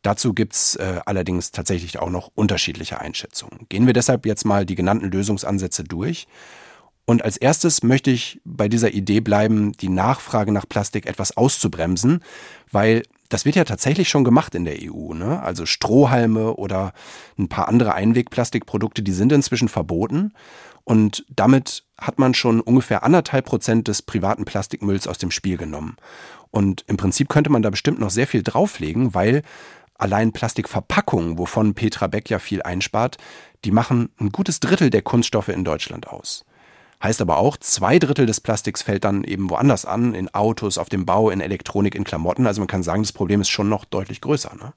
dazu 0.02 0.34
gibt's 0.34 0.74
äh, 0.74 1.00
allerdings 1.06 1.52
tatsächlich 1.52 2.00
auch 2.00 2.10
noch 2.10 2.32
unterschiedliche 2.34 3.00
Einschätzungen. 3.00 3.66
Gehen 3.68 3.86
wir 3.86 3.92
deshalb 3.92 4.26
jetzt 4.26 4.44
mal 4.44 4.66
die 4.66 4.74
genannten 4.74 5.08
Lösungsansätze 5.08 5.84
durch. 5.84 6.26
Und 7.04 7.24
als 7.24 7.36
erstes 7.36 7.84
möchte 7.84 8.10
ich 8.10 8.40
bei 8.44 8.68
dieser 8.68 8.92
Idee 8.92 9.20
bleiben, 9.20 9.72
die 9.72 9.88
Nachfrage 9.88 10.50
nach 10.50 10.68
Plastik 10.68 11.06
etwas 11.06 11.36
auszubremsen, 11.36 12.20
weil 12.72 13.04
das 13.28 13.44
wird 13.44 13.56
ja 13.56 13.64
tatsächlich 13.64 14.08
schon 14.08 14.24
gemacht 14.24 14.54
in 14.54 14.64
der 14.64 14.76
EU. 14.80 15.12
Ne? 15.12 15.42
Also 15.42 15.66
Strohhalme 15.66 16.54
oder 16.54 16.92
ein 17.38 17.48
paar 17.48 17.68
andere 17.68 17.94
Einwegplastikprodukte, 17.94 19.02
die 19.02 19.12
sind 19.12 19.32
inzwischen 19.32 19.68
verboten. 19.68 20.32
Und 20.84 21.26
damit 21.28 21.84
hat 21.98 22.18
man 22.18 22.32
schon 22.32 22.60
ungefähr 22.60 23.02
anderthalb 23.02 23.46
Prozent 23.46 23.88
des 23.88 24.02
privaten 24.02 24.44
Plastikmülls 24.44 25.08
aus 25.08 25.18
dem 25.18 25.30
Spiel 25.32 25.56
genommen. 25.56 25.96
Und 26.50 26.84
im 26.86 26.96
Prinzip 26.96 27.28
könnte 27.28 27.50
man 27.50 27.62
da 27.62 27.70
bestimmt 27.70 27.98
noch 27.98 28.10
sehr 28.10 28.28
viel 28.28 28.42
drauflegen, 28.42 29.12
weil 29.12 29.42
allein 29.98 30.32
Plastikverpackungen, 30.32 31.38
wovon 31.38 31.74
Petra 31.74 32.06
Beck 32.06 32.30
ja 32.30 32.38
viel 32.38 32.62
einspart, 32.62 33.18
die 33.64 33.72
machen 33.72 34.10
ein 34.18 34.30
gutes 34.30 34.60
Drittel 34.60 34.88
der 34.88 35.02
Kunststoffe 35.02 35.48
in 35.48 35.64
Deutschland 35.64 36.06
aus. 36.06 36.45
Heißt 37.02 37.20
aber 37.20 37.36
auch, 37.36 37.56
zwei 37.58 37.98
Drittel 37.98 38.26
des 38.26 38.40
Plastiks 38.40 38.82
fällt 38.82 39.04
dann 39.04 39.22
eben 39.24 39.50
woanders 39.50 39.84
an, 39.84 40.14
in 40.14 40.32
Autos, 40.34 40.78
auf 40.78 40.88
dem 40.88 41.04
Bau, 41.04 41.30
in 41.30 41.40
Elektronik, 41.40 41.94
in 41.94 42.04
Klamotten. 42.04 42.46
Also 42.46 42.60
man 42.60 42.68
kann 42.68 42.82
sagen, 42.82 43.02
das 43.02 43.12
Problem 43.12 43.40
ist 43.40 43.50
schon 43.50 43.68
noch 43.68 43.84
deutlich 43.84 44.20
größer. 44.20 44.54
Ne? 44.54 44.72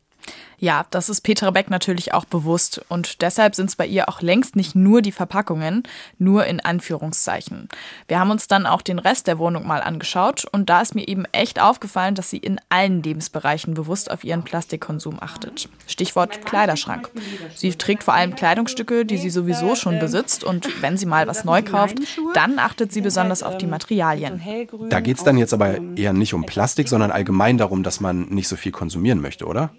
Ja, 0.62 0.86
das 0.92 1.08
ist 1.08 1.22
Petra 1.22 1.52
Beck 1.52 1.70
natürlich 1.70 2.14
auch 2.14 2.26
bewusst 2.26 2.82
und 2.90 3.22
deshalb 3.22 3.56
sind 3.56 3.70
es 3.70 3.78
bei 3.78 3.88
ihr 3.88 4.10
auch 4.10 4.22
längst 4.22 4.58
nicht 4.58 4.76
nur 4.76 5.02
die 5.02 5.14
Verpackungen, 5.14 5.84
nur 6.18 6.46
in 6.46 6.60
Anführungszeichen. 6.60 7.70
Wir 8.10 8.20
haben 8.20 8.30
uns 8.30 8.48
dann 8.48 8.66
auch 8.66 8.82
den 8.82 9.00
Rest 9.00 9.28
der 9.28 9.40
Wohnung 9.40 9.66
mal 9.66 9.82
angeschaut 9.82 10.46
und 10.52 10.70
da 10.70 10.82
ist 10.82 10.96
mir 10.96 11.08
eben 11.08 11.24
echt 11.32 11.62
aufgefallen, 11.62 12.14
dass 12.14 12.30
sie 12.30 12.38
in 12.38 12.60
allen 12.68 13.02
Lebensbereichen 13.02 13.74
bewusst 13.74 14.12
auf 14.12 14.26
ihren 14.26 14.44
Plastikkonsum 14.44 15.18
achtet. 15.22 15.70
Stichwort 15.88 16.46
Kleiderschrank. 16.46 17.10
Sie 17.56 17.72
trägt 17.72 18.04
vor 18.04 18.14
allem 18.14 18.36
Kleidungsstücke, 18.36 19.06
die 19.06 19.18
sie 19.18 19.30
sowieso 19.30 19.76
schon 19.76 20.00
besitzt 20.00 20.44
und 20.44 20.82
wenn 20.82 20.98
sie 20.98 21.06
mal 21.06 21.26
was 21.26 21.46
neu 21.46 21.62
kauft, 21.64 22.00
dann 22.34 22.60
achtet 22.60 22.92
sie 22.92 23.02
besonders 23.02 23.44
auf 23.44 23.58
die 23.58 23.68
Materialien. 23.68 24.42
Da 24.90 25.00
geht 25.00 25.18
es 25.18 25.24
dann 25.24 25.38
jetzt 25.38 25.54
aber 25.54 25.78
eher 25.96 26.12
nicht 26.12 26.34
um 26.34 26.46
Plastik, 26.46 26.90
sondern 26.90 27.12
allgemein 27.12 27.58
darum, 27.58 27.82
dass 27.84 28.02
man 28.02 28.24
nicht 28.24 28.50
so 28.50 28.58
viel 28.58 28.74
konsumieren 28.74 29.22
möchte, 29.22 29.46
oder? 29.46 29.72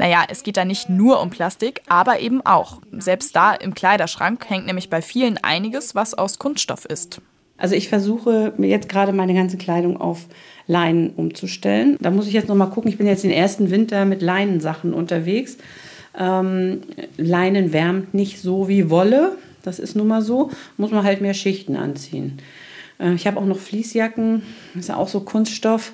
Naja, 0.00 0.24
es 0.30 0.44
geht 0.44 0.56
da 0.56 0.64
nicht 0.64 0.88
nur 0.88 1.20
um 1.20 1.28
Plastik, 1.28 1.82
aber 1.86 2.20
eben 2.20 2.40
auch. 2.46 2.80
Selbst 2.90 3.36
da 3.36 3.52
im 3.52 3.74
Kleiderschrank 3.74 4.48
hängt 4.48 4.64
nämlich 4.64 4.88
bei 4.88 5.02
vielen 5.02 5.36
einiges, 5.36 5.94
was 5.94 6.14
aus 6.14 6.38
Kunststoff 6.38 6.86
ist. 6.86 7.20
Also 7.58 7.74
ich 7.74 7.90
versuche 7.90 8.54
jetzt 8.56 8.88
gerade 8.88 9.12
meine 9.12 9.34
ganze 9.34 9.58
Kleidung 9.58 10.00
auf 10.00 10.24
Leinen 10.66 11.10
umzustellen. 11.10 11.98
Da 12.00 12.10
muss 12.10 12.26
ich 12.26 12.32
jetzt 12.32 12.48
noch 12.48 12.56
mal 12.56 12.70
gucken. 12.70 12.90
Ich 12.90 12.96
bin 12.96 13.06
jetzt 13.06 13.24
den 13.24 13.30
ersten 13.30 13.70
Winter 13.70 14.06
mit 14.06 14.22
Leinensachen 14.22 14.94
unterwegs. 14.94 15.58
Ähm, 16.18 16.80
Leinen 17.18 17.74
wärmt 17.74 18.14
nicht 18.14 18.40
so 18.40 18.68
wie 18.68 18.88
Wolle. 18.88 19.36
Das 19.62 19.78
ist 19.78 19.96
nun 19.96 20.08
mal 20.08 20.22
so. 20.22 20.50
Muss 20.78 20.92
man 20.92 21.04
halt 21.04 21.20
mehr 21.20 21.34
Schichten 21.34 21.76
anziehen. 21.76 22.38
Äh, 22.98 23.12
ich 23.12 23.26
habe 23.26 23.38
auch 23.38 23.44
noch 23.44 23.58
Fließjacken. 23.58 24.44
Ist 24.78 24.88
ja 24.88 24.96
auch 24.96 25.08
so 25.08 25.20
Kunststoff. 25.20 25.92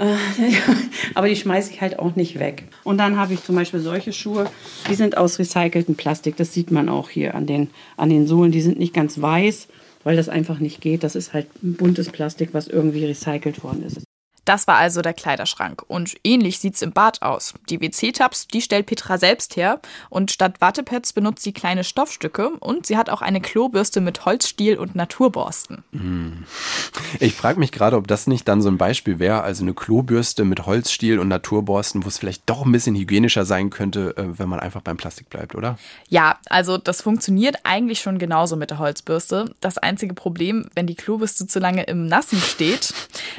Aber 1.14 1.28
die 1.28 1.36
schmeiße 1.36 1.72
ich 1.72 1.80
halt 1.80 1.98
auch 1.98 2.16
nicht 2.16 2.38
weg. 2.38 2.64
Und 2.84 2.98
dann 2.98 3.16
habe 3.16 3.34
ich 3.34 3.44
zum 3.44 3.54
Beispiel 3.54 3.80
solche 3.80 4.12
Schuhe, 4.12 4.50
die 4.88 4.94
sind 4.94 5.16
aus 5.16 5.38
recyceltem 5.38 5.94
Plastik. 5.94 6.36
Das 6.36 6.54
sieht 6.54 6.70
man 6.70 6.88
auch 6.88 7.10
hier 7.10 7.34
an 7.34 7.46
den, 7.46 7.70
an 7.96 8.08
den 8.08 8.26
Sohlen. 8.26 8.52
Die 8.52 8.62
sind 8.62 8.78
nicht 8.78 8.94
ganz 8.94 9.20
weiß, 9.20 9.68
weil 10.04 10.16
das 10.16 10.28
einfach 10.28 10.58
nicht 10.58 10.80
geht. 10.80 11.04
Das 11.04 11.16
ist 11.16 11.34
halt 11.34 11.48
buntes 11.60 12.08
Plastik, 12.08 12.50
was 12.52 12.66
irgendwie 12.66 13.04
recycelt 13.04 13.62
worden 13.62 13.84
ist. 13.84 14.02
Das 14.50 14.66
war 14.66 14.78
also 14.78 15.00
der 15.00 15.14
Kleiderschrank. 15.14 15.84
Und 15.86 16.16
ähnlich 16.24 16.58
sieht's 16.58 16.82
im 16.82 16.90
Bad 16.90 17.22
aus. 17.22 17.54
Die 17.68 17.80
WC-Tabs, 17.80 18.48
die 18.48 18.60
stellt 18.60 18.86
Petra 18.86 19.16
selbst 19.16 19.54
her. 19.54 19.78
Und 20.08 20.32
statt 20.32 20.60
Wattepads 20.60 21.12
benutzt 21.12 21.44
sie 21.44 21.52
kleine 21.52 21.84
Stoffstücke. 21.84 22.48
Und 22.58 22.84
sie 22.84 22.96
hat 22.96 23.10
auch 23.10 23.22
eine 23.22 23.40
Klobürste 23.40 24.00
mit 24.00 24.24
Holzstiel 24.24 24.76
und 24.76 24.96
Naturborsten. 24.96 25.84
Hm. 25.92 26.46
Ich 27.20 27.34
frage 27.34 27.60
mich 27.60 27.70
gerade, 27.70 27.94
ob 27.94 28.08
das 28.08 28.26
nicht 28.26 28.48
dann 28.48 28.60
so 28.60 28.68
ein 28.68 28.76
Beispiel 28.76 29.20
wäre. 29.20 29.42
Also 29.42 29.62
eine 29.62 29.72
Klobürste 29.72 30.44
mit 30.44 30.66
Holzstiel 30.66 31.20
und 31.20 31.28
Naturborsten, 31.28 32.02
wo 32.04 32.08
es 32.08 32.18
vielleicht 32.18 32.50
doch 32.50 32.66
ein 32.66 32.72
bisschen 32.72 32.96
hygienischer 32.96 33.44
sein 33.44 33.70
könnte, 33.70 34.16
äh, 34.16 34.36
wenn 34.36 34.48
man 34.48 34.58
einfach 34.58 34.80
beim 34.80 34.96
Plastik 34.96 35.30
bleibt, 35.30 35.54
oder? 35.54 35.78
Ja, 36.08 36.40
also 36.46 36.76
das 36.76 37.02
funktioniert 37.02 37.58
eigentlich 37.62 38.00
schon 38.00 38.18
genauso 38.18 38.56
mit 38.56 38.70
der 38.70 38.80
Holzbürste. 38.80 39.54
Das 39.60 39.78
einzige 39.78 40.14
Problem, 40.14 40.68
wenn 40.74 40.88
die 40.88 40.96
Klobürste 40.96 41.46
zu 41.46 41.60
lange 41.60 41.84
im 41.84 42.06
Nassen 42.08 42.40
steht, 42.40 42.92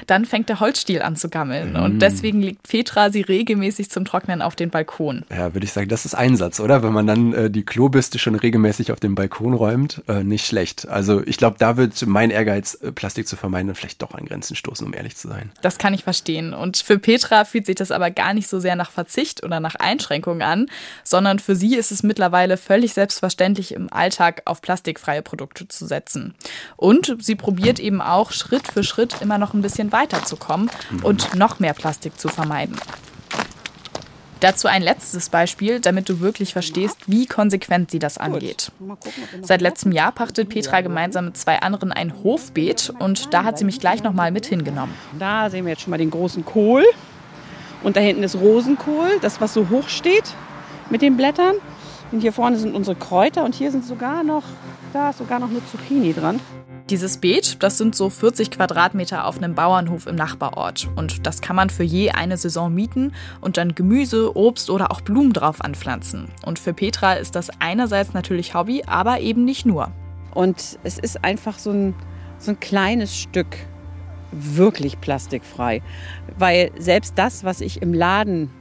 dann 0.07 0.23
fängt 0.23 0.47
der 0.47 0.61
Holzstiel 0.61 1.00
Spiegel 1.01 1.11
anzugammeln. 1.11 1.75
Und 1.75 1.95
mm. 1.95 1.99
deswegen 1.99 2.41
legt 2.41 2.63
Petra 2.63 3.11
sie 3.11 3.21
regelmäßig 3.21 3.89
zum 3.89 4.05
Trocknen 4.05 4.41
auf 4.41 4.55
den 4.55 4.69
Balkon. 4.69 5.25
Ja, 5.29 5.53
würde 5.53 5.65
ich 5.65 5.73
sagen, 5.73 5.89
das 5.89 6.05
ist 6.05 6.15
Einsatz, 6.15 6.59
oder? 6.59 6.83
Wenn 6.83 6.93
man 6.93 7.07
dann 7.07 7.33
äh, 7.33 7.49
die 7.49 7.63
Klobürste 7.63 8.19
schon 8.19 8.35
regelmäßig 8.35 8.91
auf 8.91 8.99
den 8.99 9.15
Balkon 9.15 9.53
räumt, 9.53 10.01
äh, 10.07 10.23
nicht 10.23 10.45
schlecht. 10.45 10.87
Also 10.87 11.21
ich 11.25 11.37
glaube, 11.37 11.57
da 11.59 11.77
wird 11.77 12.05
mein 12.05 12.29
Ehrgeiz, 12.29 12.75
äh, 12.75 12.91
Plastik 12.91 13.27
zu 13.27 13.35
vermeiden, 13.35 13.73
vielleicht 13.75 14.01
doch 14.01 14.13
an 14.13 14.25
Grenzen 14.25 14.55
stoßen, 14.55 14.85
um 14.85 14.93
ehrlich 14.93 15.15
zu 15.15 15.27
sein. 15.27 15.51
Das 15.61 15.77
kann 15.77 15.93
ich 15.93 16.03
verstehen. 16.03 16.53
Und 16.53 16.77
für 16.77 16.99
Petra 16.99 17.45
fühlt 17.45 17.65
sich 17.65 17.75
das 17.75 17.91
aber 17.91 18.11
gar 18.11 18.33
nicht 18.33 18.47
so 18.47 18.59
sehr 18.59 18.75
nach 18.75 18.91
Verzicht 18.91 19.43
oder 19.43 19.59
nach 19.59 19.75
Einschränkung 19.75 20.41
an, 20.41 20.67
sondern 21.03 21.39
für 21.39 21.55
sie 21.55 21.75
ist 21.75 21.91
es 21.91 22.03
mittlerweile 22.03 22.57
völlig 22.57 22.93
selbstverständlich, 22.93 23.73
im 23.73 23.91
Alltag 23.91 24.41
auf 24.45 24.61
plastikfreie 24.61 25.21
Produkte 25.21 25.67
zu 25.67 25.85
setzen. 25.85 26.35
Und 26.77 27.17
sie 27.19 27.35
probiert 27.35 27.79
eben 27.79 28.01
auch 28.01 28.31
Schritt 28.31 28.67
für 28.67 28.83
Schritt 28.83 29.15
immer 29.21 29.37
noch 29.37 29.53
ein 29.53 29.61
bisschen 29.61 29.91
weiterzukommen 29.91 30.69
und 31.03 31.35
noch 31.35 31.59
mehr 31.59 31.73
Plastik 31.73 32.19
zu 32.19 32.27
vermeiden. 32.27 32.77
Dazu 34.41 34.67
ein 34.67 34.81
letztes 34.81 35.29
Beispiel, 35.29 35.79
damit 35.79 36.09
du 36.09 36.19
wirklich 36.19 36.51
verstehst, 36.51 36.97
wie 37.05 37.27
konsequent 37.27 37.91
sie 37.91 37.99
das 37.99 38.17
angeht. 38.17 38.71
Seit 39.43 39.61
letztem 39.61 39.91
Jahr 39.91 40.11
pachtet 40.11 40.49
Petra 40.49 40.81
gemeinsam 40.81 41.25
mit 41.25 41.37
zwei 41.37 41.61
anderen 41.61 41.91
ein 41.91 42.23
Hofbeet 42.23 42.91
und 42.97 43.35
da 43.35 43.43
hat 43.43 43.59
sie 43.59 43.65
mich 43.65 43.79
gleich 43.79 44.01
nochmal 44.01 44.31
mit 44.31 44.47
hingenommen. 44.47 44.95
Da 45.19 45.51
sehen 45.51 45.65
wir 45.65 45.73
jetzt 45.73 45.83
schon 45.83 45.91
mal 45.91 45.97
den 45.97 46.09
großen 46.09 46.43
Kohl 46.43 46.83
und 47.83 47.97
da 47.97 47.99
hinten 47.99 48.23
ist 48.23 48.35
Rosenkohl, 48.35 49.19
das 49.21 49.39
was 49.41 49.53
so 49.53 49.69
hoch 49.69 49.89
steht 49.89 50.33
mit 50.89 51.03
den 51.03 51.17
Blättern. 51.17 51.55
Und 52.11 52.21
hier 52.21 52.33
vorne 52.33 52.57
sind 52.57 52.75
unsere 52.75 52.95
Kräuter 52.95 53.45
und 53.45 53.53
hier 53.53 53.71
sind 53.71 53.85
sogar 53.85 54.23
noch, 54.23 54.43
da 54.91 55.11
ist 55.11 55.19
sogar 55.19 55.39
noch 55.39 55.49
eine 55.49 55.61
Zucchini 55.67 56.13
dran. 56.13 56.39
Dieses 56.91 57.19
Beet, 57.19 57.63
das 57.63 57.77
sind 57.77 57.95
so 57.95 58.09
40 58.09 58.51
Quadratmeter 58.51 59.25
auf 59.25 59.37
einem 59.37 59.55
Bauernhof 59.55 60.07
im 60.07 60.15
Nachbarort. 60.17 60.89
Und 60.97 61.25
das 61.25 61.39
kann 61.39 61.55
man 61.55 61.69
für 61.69 61.83
je 61.83 62.11
eine 62.11 62.35
Saison 62.35 62.73
mieten 62.73 63.13
und 63.39 63.55
dann 63.55 63.75
Gemüse, 63.75 64.35
Obst 64.35 64.69
oder 64.69 64.91
auch 64.91 64.99
Blumen 64.99 65.31
drauf 65.31 65.61
anpflanzen. 65.61 66.27
Und 66.45 66.59
für 66.59 66.73
Petra 66.73 67.13
ist 67.13 67.33
das 67.35 67.49
einerseits 67.59 68.13
natürlich 68.13 68.55
Hobby, 68.55 68.83
aber 68.87 69.21
eben 69.21 69.45
nicht 69.45 69.65
nur. 69.65 69.89
Und 70.33 70.79
es 70.83 70.99
ist 70.99 71.23
einfach 71.23 71.59
so 71.59 71.71
ein, 71.71 71.95
so 72.39 72.51
ein 72.51 72.59
kleines 72.59 73.17
Stück 73.17 73.55
wirklich 74.33 74.99
plastikfrei. 74.99 75.81
Weil 76.37 76.71
selbst 76.77 77.13
das, 77.15 77.45
was 77.45 77.61
ich 77.61 77.81
im 77.81 77.93
Laden 77.93 78.51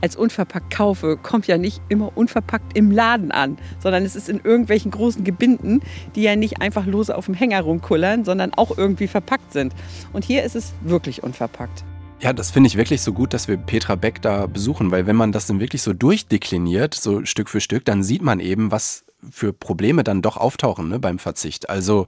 als 0.00 0.16
unverpackt 0.16 0.70
kaufe, 0.70 1.16
kommt 1.16 1.46
ja 1.46 1.58
nicht 1.58 1.80
immer 1.88 2.16
unverpackt 2.16 2.76
im 2.76 2.90
Laden 2.90 3.30
an, 3.30 3.58
sondern 3.80 4.04
es 4.04 4.16
ist 4.16 4.28
in 4.28 4.40
irgendwelchen 4.42 4.90
großen 4.90 5.24
Gebinden, 5.24 5.80
die 6.14 6.22
ja 6.22 6.36
nicht 6.36 6.60
einfach 6.60 6.86
lose 6.86 7.16
auf 7.16 7.26
dem 7.26 7.34
Hänger 7.34 7.60
rumkullern, 7.60 8.24
sondern 8.24 8.54
auch 8.54 8.76
irgendwie 8.76 9.08
verpackt 9.08 9.52
sind. 9.52 9.74
Und 10.12 10.24
hier 10.24 10.42
ist 10.42 10.56
es 10.56 10.72
wirklich 10.82 11.22
unverpackt. 11.22 11.84
Ja, 12.20 12.32
das 12.32 12.50
finde 12.50 12.66
ich 12.66 12.76
wirklich 12.76 13.02
so 13.02 13.12
gut, 13.12 13.32
dass 13.32 13.46
wir 13.46 13.56
Petra 13.56 13.94
Beck 13.94 14.20
da 14.22 14.46
besuchen, 14.46 14.90
weil 14.90 15.06
wenn 15.06 15.14
man 15.14 15.30
das 15.30 15.46
dann 15.46 15.60
wirklich 15.60 15.82
so 15.82 15.92
durchdekliniert, 15.92 16.94
so 16.94 17.24
Stück 17.24 17.48
für 17.48 17.60
Stück, 17.60 17.84
dann 17.84 18.02
sieht 18.02 18.22
man 18.22 18.40
eben, 18.40 18.72
was 18.72 19.04
für 19.30 19.52
Probleme 19.52 20.04
dann 20.04 20.22
doch 20.22 20.36
auftauchen 20.36 20.88
ne, 20.88 20.98
beim 20.98 21.18
Verzicht. 21.18 21.70
Also 21.70 22.06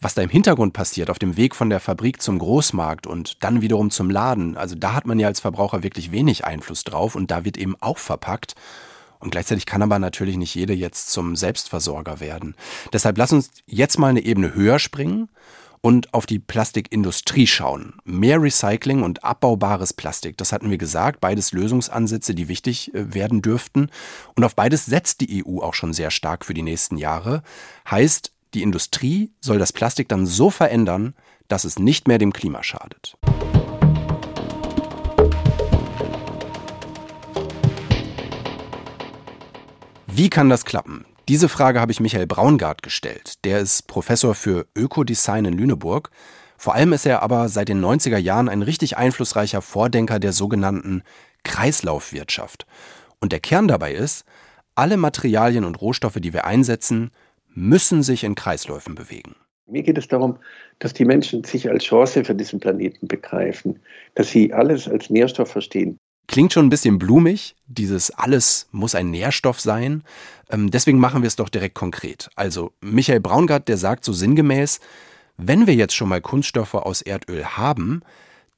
was 0.00 0.14
da 0.14 0.22
im 0.22 0.30
Hintergrund 0.30 0.72
passiert, 0.72 1.10
auf 1.10 1.18
dem 1.18 1.36
Weg 1.36 1.54
von 1.54 1.70
der 1.70 1.80
Fabrik 1.80 2.20
zum 2.20 2.38
Großmarkt 2.38 3.06
und 3.06 3.42
dann 3.42 3.62
wiederum 3.62 3.90
zum 3.90 4.10
Laden, 4.10 4.56
also 4.56 4.74
da 4.74 4.92
hat 4.92 5.06
man 5.06 5.18
ja 5.18 5.28
als 5.28 5.40
Verbraucher 5.40 5.82
wirklich 5.82 6.12
wenig 6.12 6.44
Einfluss 6.44 6.84
drauf 6.84 7.14
und 7.14 7.30
da 7.30 7.44
wird 7.44 7.56
eben 7.56 7.76
auch 7.80 7.98
verpackt. 7.98 8.54
Und 9.18 9.30
gleichzeitig 9.30 9.64
kann 9.64 9.80
aber 9.80 9.98
natürlich 9.98 10.36
nicht 10.36 10.54
jede 10.54 10.74
jetzt 10.74 11.10
zum 11.10 11.36
Selbstversorger 11.36 12.20
werden. 12.20 12.54
Deshalb 12.92 13.16
lass 13.16 13.32
uns 13.32 13.50
jetzt 13.64 13.98
mal 13.98 14.08
eine 14.08 14.20
Ebene 14.20 14.54
höher 14.54 14.78
springen 14.78 15.30
und 15.80 16.12
auf 16.12 16.26
die 16.26 16.38
Plastikindustrie 16.38 17.46
schauen. 17.46 17.94
Mehr 18.04 18.42
Recycling 18.42 19.02
und 19.02 19.24
abbaubares 19.24 19.92
Plastik, 19.92 20.36
das 20.36 20.52
hatten 20.52 20.70
wir 20.70 20.78
gesagt, 20.78 21.20
beides 21.20 21.52
Lösungsansätze, 21.52 22.34
die 22.34 22.48
wichtig 22.48 22.92
äh, 22.94 23.14
werden 23.14 23.40
dürften. 23.40 23.90
Und 24.34 24.44
auf 24.44 24.54
beides 24.54 24.86
setzt 24.86 25.20
die 25.20 25.44
EU 25.46 25.60
auch 25.60 25.74
schon 25.74 25.92
sehr 25.92 26.10
stark 26.10 26.44
für 26.44 26.54
die 26.54 26.62
nächsten 26.62 26.96
Jahre. 26.96 27.42
Heißt, 27.90 28.32
die 28.56 28.62
Industrie 28.62 29.30
soll 29.40 29.58
das 29.58 29.74
Plastik 29.74 30.08
dann 30.08 30.24
so 30.26 30.48
verändern, 30.48 31.14
dass 31.46 31.64
es 31.64 31.78
nicht 31.78 32.08
mehr 32.08 32.16
dem 32.16 32.32
Klima 32.32 32.62
schadet. 32.62 33.16
Wie 40.06 40.30
kann 40.30 40.48
das 40.48 40.64
klappen? 40.64 41.04
Diese 41.28 41.50
Frage 41.50 41.80
habe 41.80 41.92
ich 41.92 42.00
Michael 42.00 42.26
Braungart 42.26 42.82
gestellt. 42.82 43.44
Der 43.44 43.60
ist 43.60 43.86
Professor 43.88 44.34
für 44.34 44.66
Ökodesign 44.74 45.44
in 45.44 45.52
Lüneburg. 45.52 46.10
Vor 46.56 46.74
allem 46.74 46.94
ist 46.94 47.04
er 47.04 47.22
aber 47.22 47.50
seit 47.50 47.68
den 47.68 47.84
90er 47.84 48.16
Jahren 48.16 48.48
ein 48.48 48.62
richtig 48.62 48.96
einflussreicher 48.96 49.60
Vordenker 49.60 50.18
der 50.18 50.32
sogenannten 50.32 51.02
Kreislaufwirtschaft. 51.44 52.66
Und 53.20 53.32
der 53.32 53.40
Kern 53.40 53.68
dabei 53.68 53.92
ist, 53.92 54.24
alle 54.74 54.96
Materialien 54.96 55.64
und 55.64 55.80
Rohstoffe, 55.80 56.20
die 56.20 56.32
wir 56.32 56.46
einsetzen, 56.46 57.10
müssen 57.56 58.02
sich 58.02 58.22
in 58.22 58.34
Kreisläufen 58.34 58.94
bewegen. 58.94 59.34
Mir 59.66 59.82
geht 59.82 59.98
es 59.98 60.06
darum, 60.06 60.38
dass 60.78 60.92
die 60.92 61.04
Menschen 61.04 61.42
sich 61.42 61.68
als 61.68 61.84
Chance 61.84 62.24
für 62.24 62.34
diesen 62.34 62.60
Planeten 62.60 63.08
begreifen, 63.08 63.80
dass 64.14 64.30
sie 64.30 64.52
alles 64.52 64.86
als 64.86 65.10
Nährstoff 65.10 65.50
verstehen. 65.50 65.98
Klingt 66.28 66.52
schon 66.52 66.66
ein 66.66 66.70
bisschen 66.70 66.98
blumig, 66.98 67.56
dieses 67.66 68.10
alles 68.10 68.68
muss 68.72 68.94
ein 68.94 69.10
Nährstoff 69.10 69.60
sein. 69.60 70.02
Ähm, 70.50 70.70
deswegen 70.70 70.98
machen 70.98 71.22
wir 71.22 71.28
es 71.28 71.36
doch 71.36 71.48
direkt 71.48 71.74
konkret. 71.74 72.28
Also 72.36 72.72
Michael 72.80 73.20
Braungart, 73.20 73.68
der 73.68 73.76
sagt 73.76 74.04
so 74.04 74.12
sinngemäß, 74.12 74.80
wenn 75.36 75.66
wir 75.66 75.74
jetzt 75.74 75.94
schon 75.94 76.08
mal 76.08 76.20
Kunststoffe 76.20 76.74
aus 76.74 77.02
Erdöl 77.02 77.44
haben, 77.44 78.02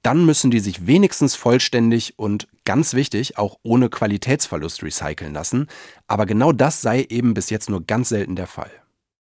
dann 0.02 0.24
müssen 0.24 0.50
die 0.50 0.60
sich 0.60 0.86
wenigstens 0.86 1.34
vollständig 1.34 2.18
und 2.18 2.48
ganz 2.64 2.94
wichtig 2.94 3.36
auch 3.36 3.58
ohne 3.62 3.88
Qualitätsverlust 3.88 4.82
recyceln 4.82 5.34
lassen. 5.34 5.66
Aber 6.06 6.24
genau 6.24 6.52
das 6.52 6.82
sei 6.82 7.06
eben 7.08 7.34
bis 7.34 7.50
jetzt 7.50 7.68
nur 7.68 7.84
ganz 7.84 8.10
selten 8.10 8.36
der 8.36 8.46
Fall. 8.46 8.70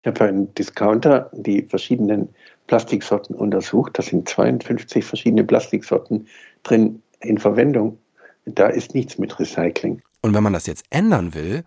Ich 0.08 0.14
habe 0.20 0.30
einen 0.30 0.54
Discounter 0.54 1.30
die 1.34 1.60
verschiedenen 1.60 2.30
Plastiksorten 2.66 3.36
untersucht. 3.36 3.98
Da 3.98 4.02
sind 4.02 4.26
52 4.26 5.04
verschiedene 5.04 5.44
Plastiksorten 5.44 6.28
drin 6.62 7.02
in 7.20 7.36
Verwendung. 7.36 7.98
Da 8.46 8.68
ist 8.68 8.94
nichts 8.94 9.18
mit 9.18 9.38
Recycling. 9.38 10.00
Und 10.22 10.32
wenn 10.32 10.42
man 10.42 10.54
das 10.54 10.66
jetzt 10.66 10.86
ändern 10.88 11.34
will, 11.34 11.62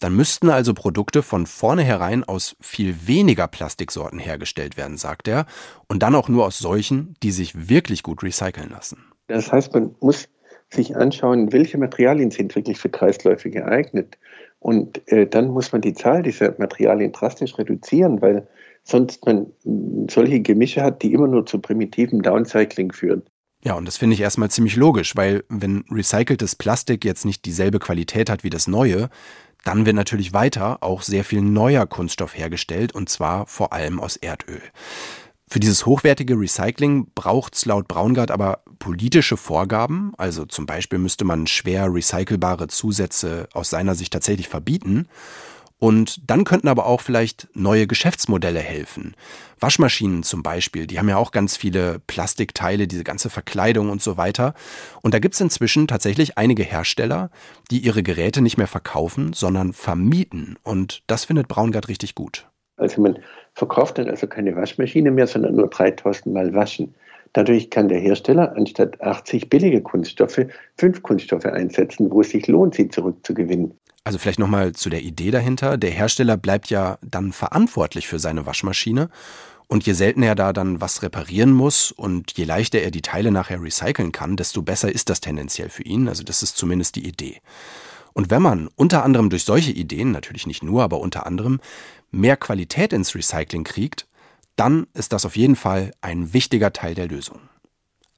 dann 0.00 0.14
müssten 0.14 0.50
also 0.50 0.74
Produkte 0.74 1.22
von 1.22 1.46
vornherein 1.46 2.22
aus 2.22 2.54
viel 2.60 3.06
weniger 3.06 3.48
Plastiksorten 3.48 4.18
hergestellt 4.18 4.76
werden, 4.76 4.98
sagt 4.98 5.26
er, 5.26 5.46
und 5.88 6.02
dann 6.02 6.14
auch 6.14 6.28
nur 6.28 6.44
aus 6.44 6.58
solchen, 6.58 7.14
die 7.22 7.30
sich 7.30 7.70
wirklich 7.70 8.02
gut 8.02 8.22
recyceln 8.22 8.68
lassen. 8.68 9.06
Das 9.28 9.50
heißt, 9.50 9.72
man 9.72 9.94
muss 10.00 10.28
sich 10.68 10.94
anschauen, 10.96 11.50
welche 11.50 11.78
Materialien 11.78 12.30
sind 12.30 12.54
wirklich 12.56 12.78
für 12.78 12.90
Kreisläufe 12.90 13.48
geeignet. 13.48 14.18
Und 14.58 15.06
äh, 15.10 15.26
dann 15.26 15.48
muss 15.48 15.72
man 15.72 15.80
die 15.80 15.94
Zahl 15.94 16.22
dieser 16.22 16.54
Materialien 16.58 17.12
drastisch 17.12 17.56
reduzieren, 17.58 18.20
weil 18.20 18.48
sonst 18.82 19.24
man 19.26 19.46
solche 20.08 20.40
Gemische 20.40 20.82
hat, 20.82 21.02
die 21.02 21.12
immer 21.12 21.26
nur 21.26 21.44
zu 21.44 21.58
primitiven 21.58 22.22
Downcycling 22.22 22.92
führen. 22.92 23.22
Ja, 23.64 23.74
und 23.74 23.86
das 23.86 23.96
finde 23.96 24.14
ich 24.14 24.20
erstmal 24.20 24.50
ziemlich 24.50 24.76
logisch, 24.76 25.16
weil 25.16 25.42
wenn 25.48 25.84
recyceltes 25.90 26.54
Plastik 26.54 27.04
jetzt 27.04 27.24
nicht 27.24 27.44
dieselbe 27.44 27.80
Qualität 27.80 28.30
hat 28.30 28.44
wie 28.44 28.50
das 28.50 28.68
neue, 28.68 29.08
dann 29.64 29.84
wird 29.84 29.96
natürlich 29.96 30.32
weiter 30.32 30.78
auch 30.82 31.02
sehr 31.02 31.24
viel 31.24 31.40
neuer 31.42 31.86
Kunststoff 31.86 32.38
hergestellt 32.38 32.94
und 32.94 33.08
zwar 33.08 33.46
vor 33.46 33.72
allem 33.72 33.98
aus 33.98 34.16
Erdöl. 34.16 34.62
Für 35.48 35.60
dieses 35.60 35.86
hochwertige 35.86 36.34
Recycling 36.34 37.08
braucht 37.14 37.54
es 37.54 37.66
laut 37.66 37.86
Braungart 37.86 38.32
aber 38.32 38.62
politische 38.80 39.36
Vorgaben. 39.36 40.12
Also 40.18 40.44
zum 40.44 40.66
Beispiel 40.66 40.98
müsste 40.98 41.24
man 41.24 41.46
schwer 41.46 41.92
recycelbare 41.92 42.66
Zusätze 42.66 43.48
aus 43.52 43.70
seiner 43.70 43.94
Sicht 43.94 44.12
tatsächlich 44.12 44.48
verbieten. 44.48 45.08
Und 45.78 46.30
dann 46.30 46.44
könnten 46.44 46.68
aber 46.68 46.86
auch 46.86 47.02
vielleicht 47.02 47.48
neue 47.54 47.86
Geschäftsmodelle 47.86 48.60
helfen. 48.60 49.14
Waschmaschinen 49.60 50.22
zum 50.22 50.42
Beispiel, 50.42 50.86
die 50.86 50.98
haben 50.98 51.08
ja 51.08 51.18
auch 51.18 51.32
ganz 51.32 51.56
viele 51.56 52.00
Plastikteile, 52.06 52.88
diese 52.88 53.04
ganze 53.04 53.28
Verkleidung 53.28 53.90
und 53.90 54.02
so 54.02 54.16
weiter. 54.16 54.54
Und 55.02 55.12
da 55.12 55.18
gibt 55.18 55.34
es 55.34 55.40
inzwischen 55.40 55.86
tatsächlich 55.86 56.38
einige 56.38 56.62
Hersteller, 56.62 57.30
die 57.70 57.80
ihre 57.80 58.02
Geräte 58.02 58.40
nicht 58.40 58.56
mehr 58.56 58.66
verkaufen, 58.66 59.34
sondern 59.34 59.74
vermieten. 59.74 60.58
Und 60.62 61.02
das 61.06 61.26
findet 61.26 61.46
Braungart 61.46 61.88
richtig 61.88 62.14
gut. 62.14 62.48
Also 62.78 63.00
man 63.02 63.18
verkauft 63.56 63.98
dann 63.98 64.08
also 64.08 64.26
keine 64.26 64.54
Waschmaschine 64.54 65.10
mehr, 65.10 65.26
sondern 65.26 65.56
nur 65.56 65.68
3000 65.68 66.32
Mal 66.32 66.54
waschen. 66.54 66.94
Dadurch 67.32 67.70
kann 67.70 67.88
der 67.88 67.98
Hersteller 67.98 68.54
anstatt 68.54 69.00
80 69.00 69.48
billige 69.48 69.82
Kunststoffe 69.82 70.46
fünf 70.76 71.02
Kunststoffe 71.02 71.46
einsetzen, 71.46 72.10
wo 72.10 72.20
es 72.20 72.30
sich 72.30 72.46
lohnt, 72.46 72.74
sie 72.74 72.88
zurückzugewinnen. 72.88 73.72
Also 74.04 74.18
vielleicht 74.18 74.38
nochmal 74.38 74.72
zu 74.72 74.90
der 74.90 75.02
Idee 75.02 75.30
dahinter. 75.30 75.78
Der 75.78 75.90
Hersteller 75.90 76.36
bleibt 76.36 76.70
ja 76.70 76.98
dann 77.02 77.32
verantwortlich 77.32 78.06
für 78.06 78.18
seine 78.18 78.46
Waschmaschine. 78.46 79.08
Und 79.68 79.84
je 79.84 79.94
seltener 79.94 80.28
er 80.28 80.34
da 80.36 80.52
dann 80.52 80.80
was 80.80 81.02
reparieren 81.02 81.50
muss 81.50 81.90
und 81.90 82.32
je 82.36 82.44
leichter 82.44 82.78
er 82.78 82.92
die 82.92 83.02
Teile 83.02 83.32
nachher 83.32 83.60
recyceln 83.60 84.12
kann, 84.12 84.36
desto 84.36 84.62
besser 84.62 84.92
ist 84.92 85.10
das 85.10 85.20
tendenziell 85.20 85.70
für 85.70 85.82
ihn. 85.82 86.08
Also 86.08 86.22
das 86.22 86.42
ist 86.42 86.56
zumindest 86.56 86.94
die 86.94 87.08
Idee. 87.08 87.40
Und 88.16 88.30
wenn 88.30 88.40
man 88.40 88.70
unter 88.76 89.04
anderem 89.04 89.28
durch 89.28 89.44
solche 89.44 89.72
Ideen, 89.72 90.10
natürlich 90.10 90.46
nicht 90.46 90.62
nur, 90.62 90.82
aber 90.82 91.00
unter 91.00 91.26
anderem, 91.26 91.60
mehr 92.10 92.36
Qualität 92.36 92.92
ins 92.92 93.14
Recycling 93.14 93.64
kriegt, 93.64 94.06
dann 94.56 94.86
ist 94.94 95.12
das 95.12 95.24
auf 95.24 95.36
jeden 95.36 95.56
Fall 95.56 95.92
ein 96.00 96.32
wichtiger 96.32 96.72
Teil 96.72 96.94
der 96.94 97.08
Lösung. 97.08 97.40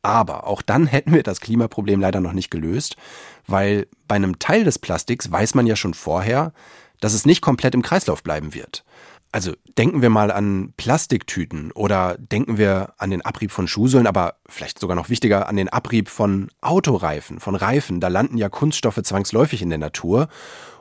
Aber 0.03 0.47
auch 0.47 0.63
dann 0.63 0.87
hätten 0.89 1.13
wir 1.13 1.23
das 1.23 1.41
Klimaproblem 1.41 2.01
leider 2.01 2.21
noch 2.21 2.33
nicht 2.33 2.51
gelöst, 2.51 2.97
weil 3.47 3.87
bei 4.07 4.17
einem 4.17 4.39
Teil 4.39 4.65
des 4.65 4.79
Plastiks 4.79 5.31
weiß 5.31 5.55
man 5.55 5.67
ja 5.67 5.77
schon 5.77 5.95
vorher, 5.95 6.53
dass 7.01 7.15
es 7.15 7.27
nicht 7.27 7.41
komplett 7.41 7.75
im 7.75 7.83
Kreislauf 7.83 8.23
bleiben 8.23 8.55
wird. 8.55 8.85
Also 9.31 9.53
denken 9.77 10.01
wir 10.01 10.09
mal 10.09 10.31
an 10.31 10.73
Plastiktüten 10.79 11.71
oder 11.73 12.17
denken 12.19 12.57
wir 12.57 12.95
an 12.97 13.11
den 13.11 13.21
Abrieb 13.21 13.51
von 13.51 13.69
Schuhsohlen, 13.69 14.07
aber 14.07 14.37
vielleicht 14.49 14.79
sogar 14.79 14.97
noch 14.97 15.11
wichtiger 15.11 15.49
an 15.49 15.57
den 15.57 15.69
Abrieb 15.69 16.09
von 16.09 16.49
Autoreifen, 16.63 17.39
von 17.39 17.55
Reifen. 17.55 18.01
Da 18.01 18.09
landen 18.09 18.39
ja 18.39 18.49
Kunststoffe 18.49 19.03
zwangsläufig 19.03 19.61
in 19.61 19.69
der 19.69 19.79
Natur. 19.79 20.29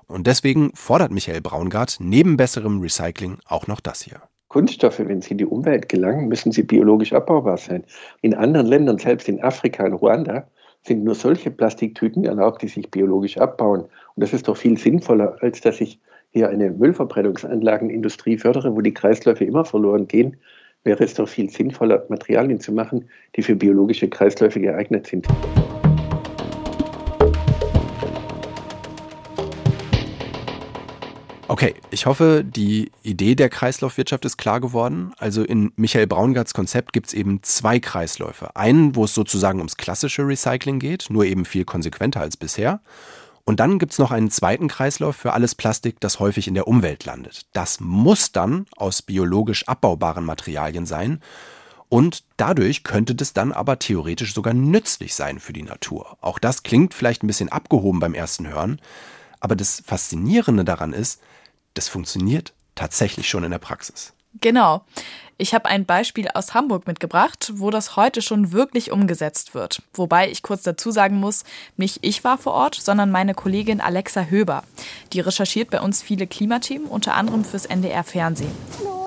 Und 0.08 0.28
deswegen 0.28 0.72
fordert 0.74 1.12
Michael 1.12 1.42
Braungart 1.42 1.98
neben 2.00 2.38
besserem 2.38 2.80
Recycling 2.82 3.38
auch 3.46 3.68
noch 3.68 3.82
das 3.82 4.02
hier. 4.02 4.22
Kunststoffe, 4.48 5.00
wenn 5.00 5.22
sie 5.22 5.32
in 5.32 5.38
die 5.40 5.46
Umwelt 5.46 5.90
gelangen, 5.90 6.30
müssen 6.30 6.52
sie 6.54 6.64
biologisch 6.64 7.12
abbaubar 7.12 7.58
sein. 7.58 7.84
In 8.22 8.34
anderen 8.34 8.68
Ländern, 8.68 8.98
selbst 8.98 9.28
in 9.28 9.44
Afrika, 9.44 9.86
in 9.86 9.94
Ruanda, 9.94 10.48
sind 10.84 11.04
nur 11.04 11.16
solche 11.16 11.52
Plastiktüten 11.52 12.24
erlaubt, 12.24 12.62
die 12.62 12.70
sich 12.70 12.90
biologisch 12.90 13.38
abbauen. 13.38 13.82
Und 13.82 13.90
das 14.16 14.34
ist 14.34 14.48
doch 14.48 14.56
viel 14.56 14.78
sinnvoller, 14.78 15.36
als 15.42 15.60
dass 15.62 15.82
ich 15.82 16.00
hier 16.32 16.50
eine 16.50 16.72
Müllverbrennungsanlagenindustrie 16.72 18.38
fördere, 18.38 18.74
wo 18.76 18.82
die 18.82 18.94
Kreisläufe 18.94 19.44
immer 19.44 19.66
verloren 19.66 20.08
gehen. 20.08 20.38
Wäre 20.84 21.04
es 21.04 21.16
doch 21.16 21.28
viel 21.28 21.50
sinnvoller, 21.50 22.06
Materialien 22.08 22.60
zu 22.62 22.72
machen, 22.72 23.10
die 23.36 23.42
für 23.42 23.56
biologische 23.56 24.08
Kreisläufe 24.08 24.62
geeignet 24.62 25.08
sind. 25.08 25.28
Okay, 31.50 31.76
ich 31.92 32.06
hoffe, 32.06 32.44
die 32.46 32.92
Idee 33.04 33.34
der 33.34 33.48
Kreislaufwirtschaft 33.48 34.26
ist 34.26 34.36
klar 34.36 34.60
geworden. 34.60 35.14
Also 35.18 35.44
in 35.44 35.72
Michael 35.78 36.06
Braungarts 36.06 36.54
Konzept 36.54 36.92
gibt 36.92 37.08
es 37.08 37.14
eben 37.14 37.42
zwei 37.42 37.80
Kreisläufe. 37.80 38.54
Einen, 38.58 38.98
wo 38.98 39.06
es 39.06 39.14
sozusagen 39.14 39.60
ums 39.60 39.78
klassische 39.78 40.28
Recycling 40.28 40.80
geht, 40.80 41.06
nur 41.10 41.24
eben 41.24 41.46
viel 41.46 41.64
konsequenter 41.64 42.20
als 42.20 42.36
bisher. 42.36 42.82
Und 43.46 43.62
dann 43.62 43.80
gibt 43.80 43.94
es 43.94 43.98
noch 43.98 44.12
einen 44.12 44.30
zweiten 44.30 44.68
Kreislauf 44.68 45.16
für 45.16 45.32
alles 45.32 45.56
Plastik, 45.56 46.02
das 46.02 46.20
häufig 46.20 46.50
in 46.50 46.54
der 46.54 46.68
Umwelt 46.68 47.06
landet. 47.06 47.46
Das 47.54 47.80
muss 47.80 48.34
dann 48.34 48.66
aus 48.76 49.02
biologisch 49.02 49.70
abbaubaren 49.70 50.26
Materialien 50.26 50.86
sein. 50.86 51.22
Und 51.88 52.26
dadurch 52.36 52.84
könnte 52.84 53.16
das 53.16 53.32
dann 53.32 53.54
aber 53.54 53.80
theoretisch 53.80 54.34
sogar 54.34 54.54
nützlich 54.54 55.16
sein 55.16 55.40
für 55.40 55.54
die 55.54 55.64
Natur. 55.64 56.18
Auch 56.20 56.40
das 56.40 56.64
klingt 56.64 56.94
vielleicht 56.94 57.24
ein 57.24 57.28
bisschen 57.28 57.48
abgehoben 57.48 58.02
beim 58.02 58.16
ersten 58.16 58.50
Hören. 58.50 58.82
Aber 59.40 59.56
das 59.56 59.82
Faszinierende 59.86 60.66
daran 60.66 60.92
ist, 60.92 61.22
das 61.78 61.90
funktioniert 61.90 62.54
tatsächlich 62.76 63.30
schon 63.30 63.44
in 63.44 63.52
der 63.52 63.60
Praxis. 63.60 64.14
Genau. 64.40 64.84
Ich 65.40 65.54
habe 65.54 65.66
ein 65.66 65.86
Beispiel 65.86 66.28
aus 66.34 66.56
Hamburg 66.56 66.88
mitgebracht, 66.88 67.52
wo 67.56 67.70
das 67.70 67.96
heute 67.96 68.24
schon 68.24 68.52
wirklich 68.52 68.92
umgesetzt 68.92 69.54
wird. 69.54 69.84
Wobei 69.94 70.32
ich 70.32 70.42
kurz 70.42 70.64
dazu 70.64 70.90
sagen 70.90 71.18
muss, 71.18 71.44
nicht 71.76 72.00
ich 72.02 72.24
war 72.24 72.40
vor 72.40 72.54
Ort, 72.54 72.76
sondern 72.76 73.12
meine 73.12 73.36
Kollegin 73.36 73.80
Alexa 73.80 74.24
Höber. 74.24 74.64
Die 75.14 75.20
recherchiert 75.20 75.70
bei 75.70 75.80
uns 75.80 76.02
viele 76.02 76.26
Klimathemen, 76.26 76.88
unter 76.88 77.14
anderem 77.14 77.46
fürs 77.46 77.68
NDR 77.68 78.04
Fernsehen. 78.04 78.52
Hallo. 78.80 79.07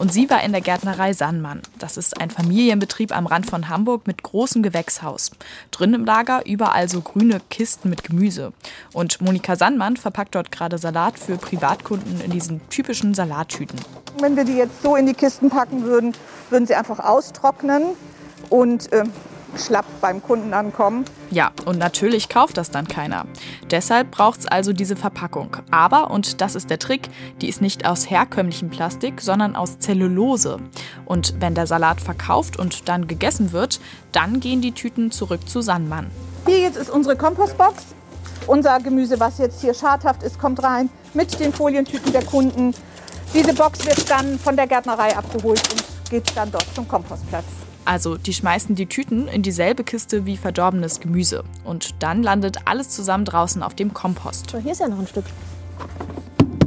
Und 0.00 0.14
sie 0.14 0.30
war 0.30 0.42
in 0.42 0.52
der 0.52 0.62
Gärtnerei 0.62 1.12
Sannmann. 1.12 1.60
Das 1.78 1.98
ist 1.98 2.22
ein 2.22 2.30
Familienbetrieb 2.30 3.14
am 3.14 3.26
Rand 3.26 3.44
von 3.44 3.68
Hamburg 3.68 4.06
mit 4.06 4.22
großem 4.22 4.62
Gewächshaus. 4.62 5.30
Drin 5.72 5.92
im 5.92 6.06
Lager 6.06 6.46
überall 6.46 6.88
so 6.88 7.02
grüne 7.02 7.38
Kisten 7.50 7.90
mit 7.90 8.02
Gemüse. 8.02 8.54
Und 8.94 9.20
Monika 9.20 9.56
Sannmann 9.56 9.98
verpackt 9.98 10.34
dort 10.36 10.50
gerade 10.50 10.78
Salat 10.78 11.18
für 11.18 11.36
Privatkunden 11.36 12.22
in 12.22 12.30
diesen 12.30 12.66
typischen 12.70 13.12
Salattüten. 13.12 13.78
Wenn 14.20 14.36
wir 14.36 14.44
die 14.44 14.54
jetzt 14.54 14.82
so 14.82 14.96
in 14.96 15.04
die 15.04 15.12
Kisten 15.12 15.50
packen 15.50 15.82
würden, 15.82 16.14
würden 16.48 16.66
sie 16.66 16.76
einfach 16.76 17.00
austrocknen 17.00 17.88
und 18.48 18.90
äh, 18.94 19.04
schlapp 19.56 19.84
beim 20.00 20.22
Kunden 20.22 20.52
ankommen. 20.54 21.04
Ja, 21.30 21.52
und 21.64 21.78
natürlich 21.78 22.28
kauft 22.28 22.56
das 22.56 22.70
dann 22.70 22.88
keiner. 22.88 23.26
Deshalb 23.70 24.10
braucht 24.10 24.40
es 24.40 24.46
also 24.46 24.72
diese 24.72 24.96
Verpackung. 24.96 25.56
Aber, 25.70 26.10
und 26.10 26.40
das 26.40 26.54
ist 26.54 26.70
der 26.70 26.78
Trick, 26.78 27.08
die 27.40 27.48
ist 27.48 27.60
nicht 27.60 27.86
aus 27.86 28.10
herkömmlichem 28.10 28.70
Plastik, 28.70 29.20
sondern 29.20 29.56
aus 29.56 29.78
Zellulose. 29.78 30.58
Und 31.04 31.34
wenn 31.40 31.54
der 31.54 31.66
Salat 31.66 32.00
verkauft 32.00 32.58
und 32.58 32.88
dann 32.88 33.06
gegessen 33.06 33.52
wird, 33.52 33.80
dann 34.12 34.40
gehen 34.40 34.60
die 34.60 34.72
Tüten 34.72 35.10
zurück 35.10 35.48
zu 35.48 35.60
Sandmann. 35.60 36.10
Hier 36.46 36.60
jetzt 36.60 36.76
ist 36.76 36.90
unsere 36.90 37.16
Kompostbox. 37.16 37.84
unser 38.46 38.80
Gemüse, 38.80 39.20
was 39.20 39.38
jetzt 39.38 39.60
hier 39.60 39.74
schadhaft 39.74 40.22
ist, 40.22 40.38
kommt 40.38 40.62
rein 40.62 40.88
mit 41.14 41.38
den 41.38 41.52
Folientüten 41.52 42.12
der 42.12 42.24
Kunden. 42.24 42.74
Diese 43.32 43.54
Box 43.54 43.84
wird 43.86 44.10
dann 44.10 44.38
von 44.38 44.56
der 44.56 44.66
Gärtnerei 44.66 45.16
abgeholt 45.16 45.62
und 45.72 46.10
geht 46.10 46.36
dann 46.36 46.50
dort 46.50 46.66
zum 46.74 46.88
Kompostplatz. 46.88 47.44
Also 47.84 48.16
die 48.16 48.34
schmeißen 48.34 48.74
die 48.74 48.86
Tüten 48.86 49.26
in 49.28 49.42
dieselbe 49.42 49.84
Kiste 49.84 50.26
wie 50.26 50.36
verdorbenes 50.36 51.00
Gemüse. 51.00 51.44
Und 51.64 52.02
dann 52.02 52.22
landet 52.22 52.66
alles 52.66 52.90
zusammen 52.90 53.24
draußen 53.24 53.62
auf 53.62 53.74
dem 53.74 53.94
Kompost. 53.94 54.56
Hier 54.62 54.72
ist 54.72 54.80
ja 54.80 54.88
noch 54.88 54.98
ein 54.98 55.06
Stück. 55.06 55.24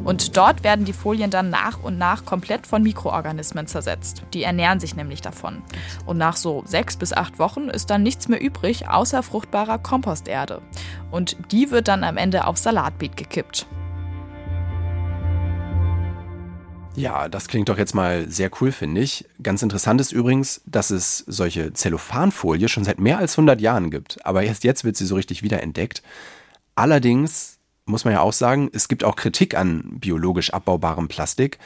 Und 0.03 0.35
dort 0.35 0.63
werden 0.63 0.85
die 0.85 0.93
Folien 0.93 1.31
dann 1.31 1.49
nach 1.49 1.81
und 1.81 1.97
nach 1.97 2.25
komplett 2.25 2.67
von 2.67 2.83
Mikroorganismen 2.83 3.67
zersetzt. 3.67 4.23
Die 4.33 4.43
ernähren 4.43 4.79
sich 4.79 4.95
nämlich 4.95 5.21
davon. 5.21 5.61
Und 6.05 6.17
nach 6.17 6.35
so 6.35 6.63
sechs 6.65 6.97
bis 6.97 7.13
acht 7.13 7.39
Wochen 7.39 7.69
ist 7.69 7.89
dann 7.89 8.03
nichts 8.03 8.27
mehr 8.27 8.41
übrig, 8.41 8.89
außer 8.89 9.23
fruchtbarer 9.23 9.79
Komposterde. 9.79 10.61
Und 11.09 11.37
die 11.51 11.71
wird 11.71 11.87
dann 11.87 12.03
am 12.03 12.17
Ende 12.17 12.47
aufs 12.47 12.63
Salatbeet 12.63 13.15
gekippt. 13.15 13.65
Ja, 16.95 17.27
das 17.27 17.47
klingt 17.47 17.69
doch 17.69 17.77
jetzt 17.79 17.95
mal 17.95 18.29
sehr 18.29 18.51
cool, 18.61 18.71
finde 18.71 19.01
ich. 19.01 19.25
Ganz 19.41 19.63
interessant 19.63 19.99
ist 19.99 20.11
übrigens, 20.11 20.61
dass 20.65 20.91
es 20.91 21.19
solche 21.27 21.73
Zellophanfolie 21.73 22.69
schon 22.69 22.83
seit 22.83 22.99
mehr 22.99 23.17
als 23.17 23.33
100 23.33 23.59
Jahren 23.61 23.89
gibt. 23.89 24.23
Aber 24.25 24.43
erst 24.43 24.63
jetzt 24.63 24.83
wird 24.83 24.95
sie 24.95 25.07
so 25.07 25.15
richtig 25.15 25.41
wiederentdeckt. 25.41 26.03
Allerdings 26.75 27.57
muss 27.85 28.05
man 28.05 28.13
ja 28.13 28.21
auch 28.21 28.33
sagen, 28.33 28.69
es 28.73 28.87
gibt 28.87 29.03
auch 29.03 29.15
Kritik 29.15 29.55
an 29.57 29.99
biologisch 29.99 30.53
abbaubarem 30.53 31.07
Plastik. 31.07 31.57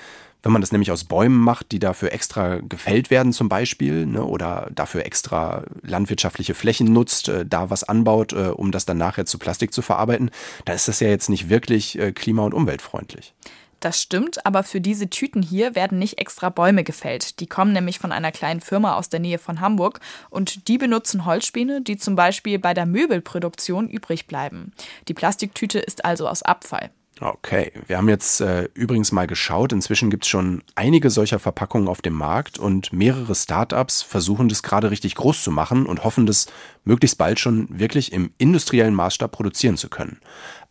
Wenn 0.43 0.53
man 0.53 0.61
das 0.61 0.71
nämlich 0.71 0.91
aus 0.91 1.03
Bäumen 1.03 1.39
macht, 1.39 1.73
die 1.73 1.79
dafür 1.79 2.13
extra 2.13 2.59
gefällt 2.61 3.09
werden 3.09 3.33
zum 3.33 3.49
Beispiel, 3.49 4.05
ne, 4.05 4.23
oder 4.23 4.69
dafür 4.73 5.05
extra 5.05 5.63
landwirtschaftliche 5.81 6.53
Flächen 6.53 6.93
nutzt, 6.93 7.27
äh, 7.27 7.45
da 7.45 7.69
was 7.69 7.83
anbaut, 7.83 8.31
äh, 8.31 8.47
um 8.55 8.71
das 8.71 8.85
dann 8.85 8.97
nachher 8.97 9.25
zu 9.25 9.39
Plastik 9.39 9.73
zu 9.73 9.81
verarbeiten, 9.81 10.31
dann 10.63 10.75
ist 10.75 10.87
das 10.87 11.01
ja 11.01 11.09
jetzt 11.09 11.29
nicht 11.29 11.49
wirklich 11.49 11.99
äh, 11.99 12.13
klima- 12.13 12.43
und 12.43 12.53
umweltfreundlich. 12.53 13.33
Das 13.79 14.01
stimmt, 14.01 14.45
aber 14.45 14.63
für 14.63 14.81
diese 14.81 15.09
Tüten 15.09 15.43
hier 15.43 15.75
werden 15.75 15.99
nicht 15.99 16.17
extra 16.17 16.49
Bäume 16.49 16.83
gefällt. 16.83 17.39
Die 17.39 17.47
kommen 17.47 17.73
nämlich 17.73 17.99
von 17.99 18.11
einer 18.11 18.31
kleinen 18.31 18.61
Firma 18.61 18.95
aus 18.95 19.09
der 19.09 19.19
Nähe 19.19 19.37
von 19.37 19.61
Hamburg 19.61 19.99
und 20.29 20.67
die 20.67 20.77
benutzen 20.77 21.25
Holzspäne, 21.25 21.81
die 21.81 21.97
zum 21.97 22.15
Beispiel 22.15 22.57
bei 22.57 22.73
der 22.73 22.85
Möbelproduktion 22.85 23.87
übrig 23.87 24.25
bleiben. 24.27 24.73
Die 25.07 25.13
Plastiktüte 25.13 25.79
ist 25.79 26.05
also 26.05 26.27
aus 26.27 26.41
Abfall. 26.41 26.89
Okay, 27.19 27.71
wir 27.87 27.97
haben 27.97 28.09
jetzt 28.09 28.41
äh, 28.41 28.69
übrigens 28.75 29.11
mal 29.11 29.25
geschaut. 29.25 29.73
Inzwischen 29.73 30.11
gibt 30.11 30.25
es 30.25 30.29
schon 30.29 30.61
einige 30.75 31.09
solcher 31.09 31.39
Verpackungen 31.39 31.87
auf 31.87 32.01
dem 32.01 32.13
Markt 32.13 32.59
und 32.59 32.93
mehrere 32.93 33.33
Startups 33.33 34.03
versuchen 34.03 34.49
das 34.49 34.61
gerade 34.61 34.91
richtig 34.91 35.15
groß 35.15 35.43
zu 35.43 35.51
machen 35.51 35.87
und 35.87 36.03
hoffen, 36.03 36.27
das 36.27 36.45
möglichst 36.83 37.17
bald 37.17 37.39
schon 37.39 37.67
wirklich 37.71 38.11
im 38.11 38.31
industriellen 38.37 38.93
Maßstab 38.93 39.31
produzieren 39.31 39.77
zu 39.77 39.89
können. 39.89 40.19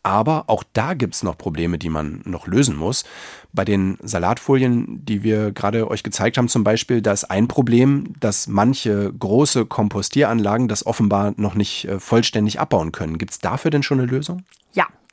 Aber 0.07 0.45
auch 0.47 0.62
da 0.73 0.95
gibt 0.95 1.16
es 1.16 1.25
noch 1.25 1.37
Probleme, 1.37 1.79
die 1.79 1.88
man 1.88 2.21
noch 2.25 2.47
lösen 2.47 2.77
muss. 2.77 3.03
Bei 3.53 3.64
den 3.64 3.99
Salatfolien, 4.01 5.05
die 5.05 5.25
wir 5.25 5.51
gerade 5.51 5.90
euch 5.90 6.05
gezeigt 6.05 6.38
haben, 6.38 6.47
zum 6.47 6.62
Beispiel, 6.62 7.03
da 7.03 7.11
ist 7.11 7.25
ein 7.25 7.49
Problem, 7.49 8.14
dass 8.21 8.47
manche 8.47 9.12
große 9.12 9.66
Kompostieranlagen 9.66 10.69
das 10.69 10.87
offenbar 10.87 11.35
noch 11.38 11.57
nicht 11.57 11.88
äh, 11.88 11.99
vollständig 11.99 12.61
abbauen 12.61 12.92
können. 12.92 13.19
Gibt 13.19 13.33
es 13.33 13.40
dafür 13.40 13.73
denn 13.73 13.83
schon 13.83 13.99
eine 13.99 14.07
Lösung? 14.07 14.45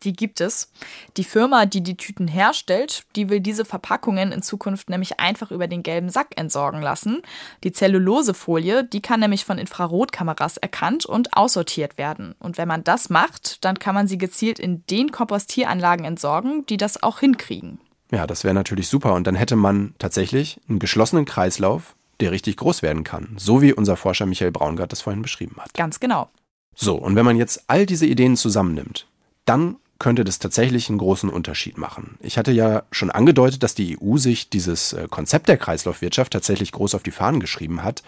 Die 0.04 0.14
gibt 0.14 0.42
es. 0.42 0.72
Die 1.18 1.24
Firma, 1.24 1.66
die 1.66 1.82
die 1.82 1.98
Tüten 1.98 2.28
herstellt, 2.28 3.04
die 3.16 3.30
will 3.30 3.40
diese 3.40 3.66
Verpackungen 3.66 4.32
in 4.32 4.42
Zukunft 4.42 4.90
nämlich 4.90 5.20
einfach 5.20 5.52
über 5.52 5.68
den 5.68 5.84
gelben 5.84 6.10
Sack 6.10 6.38
entsorgen 6.38 6.82
lassen. 6.82 7.22
Die 7.64 7.72
Zellulosefolie, 7.72 8.84
die 8.84 9.02
kann 9.02 9.20
nämlich 9.20 9.46
von 9.46 9.58
Infrarotkameras 9.58 10.58
erkannt 10.58 11.06
und 11.06 11.36
aussortiert 11.36 11.98
werden. 11.98 12.36
Und 12.40 12.58
wenn 12.58 12.68
man 12.68 12.84
das 12.84 13.10
macht, 13.10 13.64
dann 13.64 13.80
kann 13.80 13.96
man 13.96 14.08
sie 14.08 14.18
gezielt 14.18 14.60
in 14.60 14.84
den 14.88 15.12
Kompostieranlagen 15.12 16.06
entsorgen, 16.06 16.66
die 16.68 16.78
das 16.78 17.02
auch 17.02 17.20
hinkriegen. 17.20 17.80
Ja, 18.12 18.28
das 18.28 18.44
wäre 18.44 18.54
natürlich 18.54 18.90
super. 18.90 19.14
Und 19.14 19.26
dann 19.26 19.36
hätte 19.36 19.56
man 19.56 19.96
tatsächlich 19.98 20.60
einen 20.70 20.80
geschlossenen 20.80 21.26
Kreislauf, 21.26 21.96
der 22.20 22.32
richtig 22.32 22.58
groß 22.58 22.82
werden 22.82 23.04
kann. 23.04 23.36
So 23.38 23.62
wie 23.62 23.74
unser 23.74 23.98
Forscher 23.98 24.26
Michael 24.26 24.52
Braungart 24.52 24.92
das 24.92 25.02
vorhin 25.02 25.22
beschrieben 25.22 25.56
hat. 25.60 25.74
Ganz 25.74 26.00
genau. 26.00 26.30
So, 26.76 26.96
und 26.96 27.16
wenn 27.16 27.26
man 27.26 27.38
jetzt 27.38 27.64
all 27.68 27.86
diese 27.86 28.06
Ideen 28.06 28.36
zusammennimmt, 28.36 29.08
dann 29.46 29.78
könnte 30.04 30.26
das 30.26 30.38
tatsächlich 30.38 30.90
einen 30.90 30.98
großen 30.98 31.30
Unterschied 31.30 31.78
machen. 31.78 32.18
Ich 32.20 32.38
hatte 32.38 32.52
ja 32.52 32.84
schon 32.92 33.10
angedeutet, 33.10 33.64
dass 33.64 33.74
die 33.74 33.98
EU 33.98 34.18
sich 34.18 34.50
dieses 34.50 34.92
äh, 34.92 35.08
Konzept 35.10 35.48
der 35.48 35.56
Kreislaufwirtschaft 35.56 36.34
tatsächlich 36.34 36.74
groß 36.74 36.94
auf 36.94 37.04
die 37.04 37.12
Fahnen 37.12 37.40
geschrieben 37.40 37.84
hat. 37.84 38.04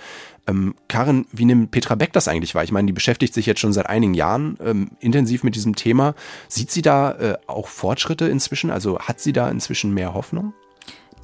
Ähm, 0.46 0.76
Karin, 0.90 1.26
wie 1.32 1.46
nimmt 1.46 1.72
Petra 1.72 1.96
Beck 1.96 2.12
das 2.12 2.28
eigentlich 2.28 2.54
wahr? 2.54 2.66
Ich 2.66 2.74
meine, 2.74 2.88
die 2.88 2.92
beschäftigt 2.92 3.34
sich 3.34 3.46
jetzt 3.46 3.62
schon 3.62 3.72
seit 3.72 3.88
einigen 3.88 4.14
Jahren 4.14 4.58
ähm, 4.62 4.92
intensiv 5.00 5.46
mit 5.46 5.56
diesem 5.56 5.78
Thema. 5.78 6.16
Sieht 6.50 6.70
sie 6.70 6.82
da 6.82 7.14
äh, 7.14 7.38
auch 7.48 7.70
Fortschritte 7.70 8.28
inzwischen? 8.28 8.72
Also 8.72 9.00
hat 9.00 9.22
sie 9.22 9.32
da 9.32 9.50
inzwischen 9.50 9.94
mehr 9.94 10.14
Hoffnung? 10.14 10.54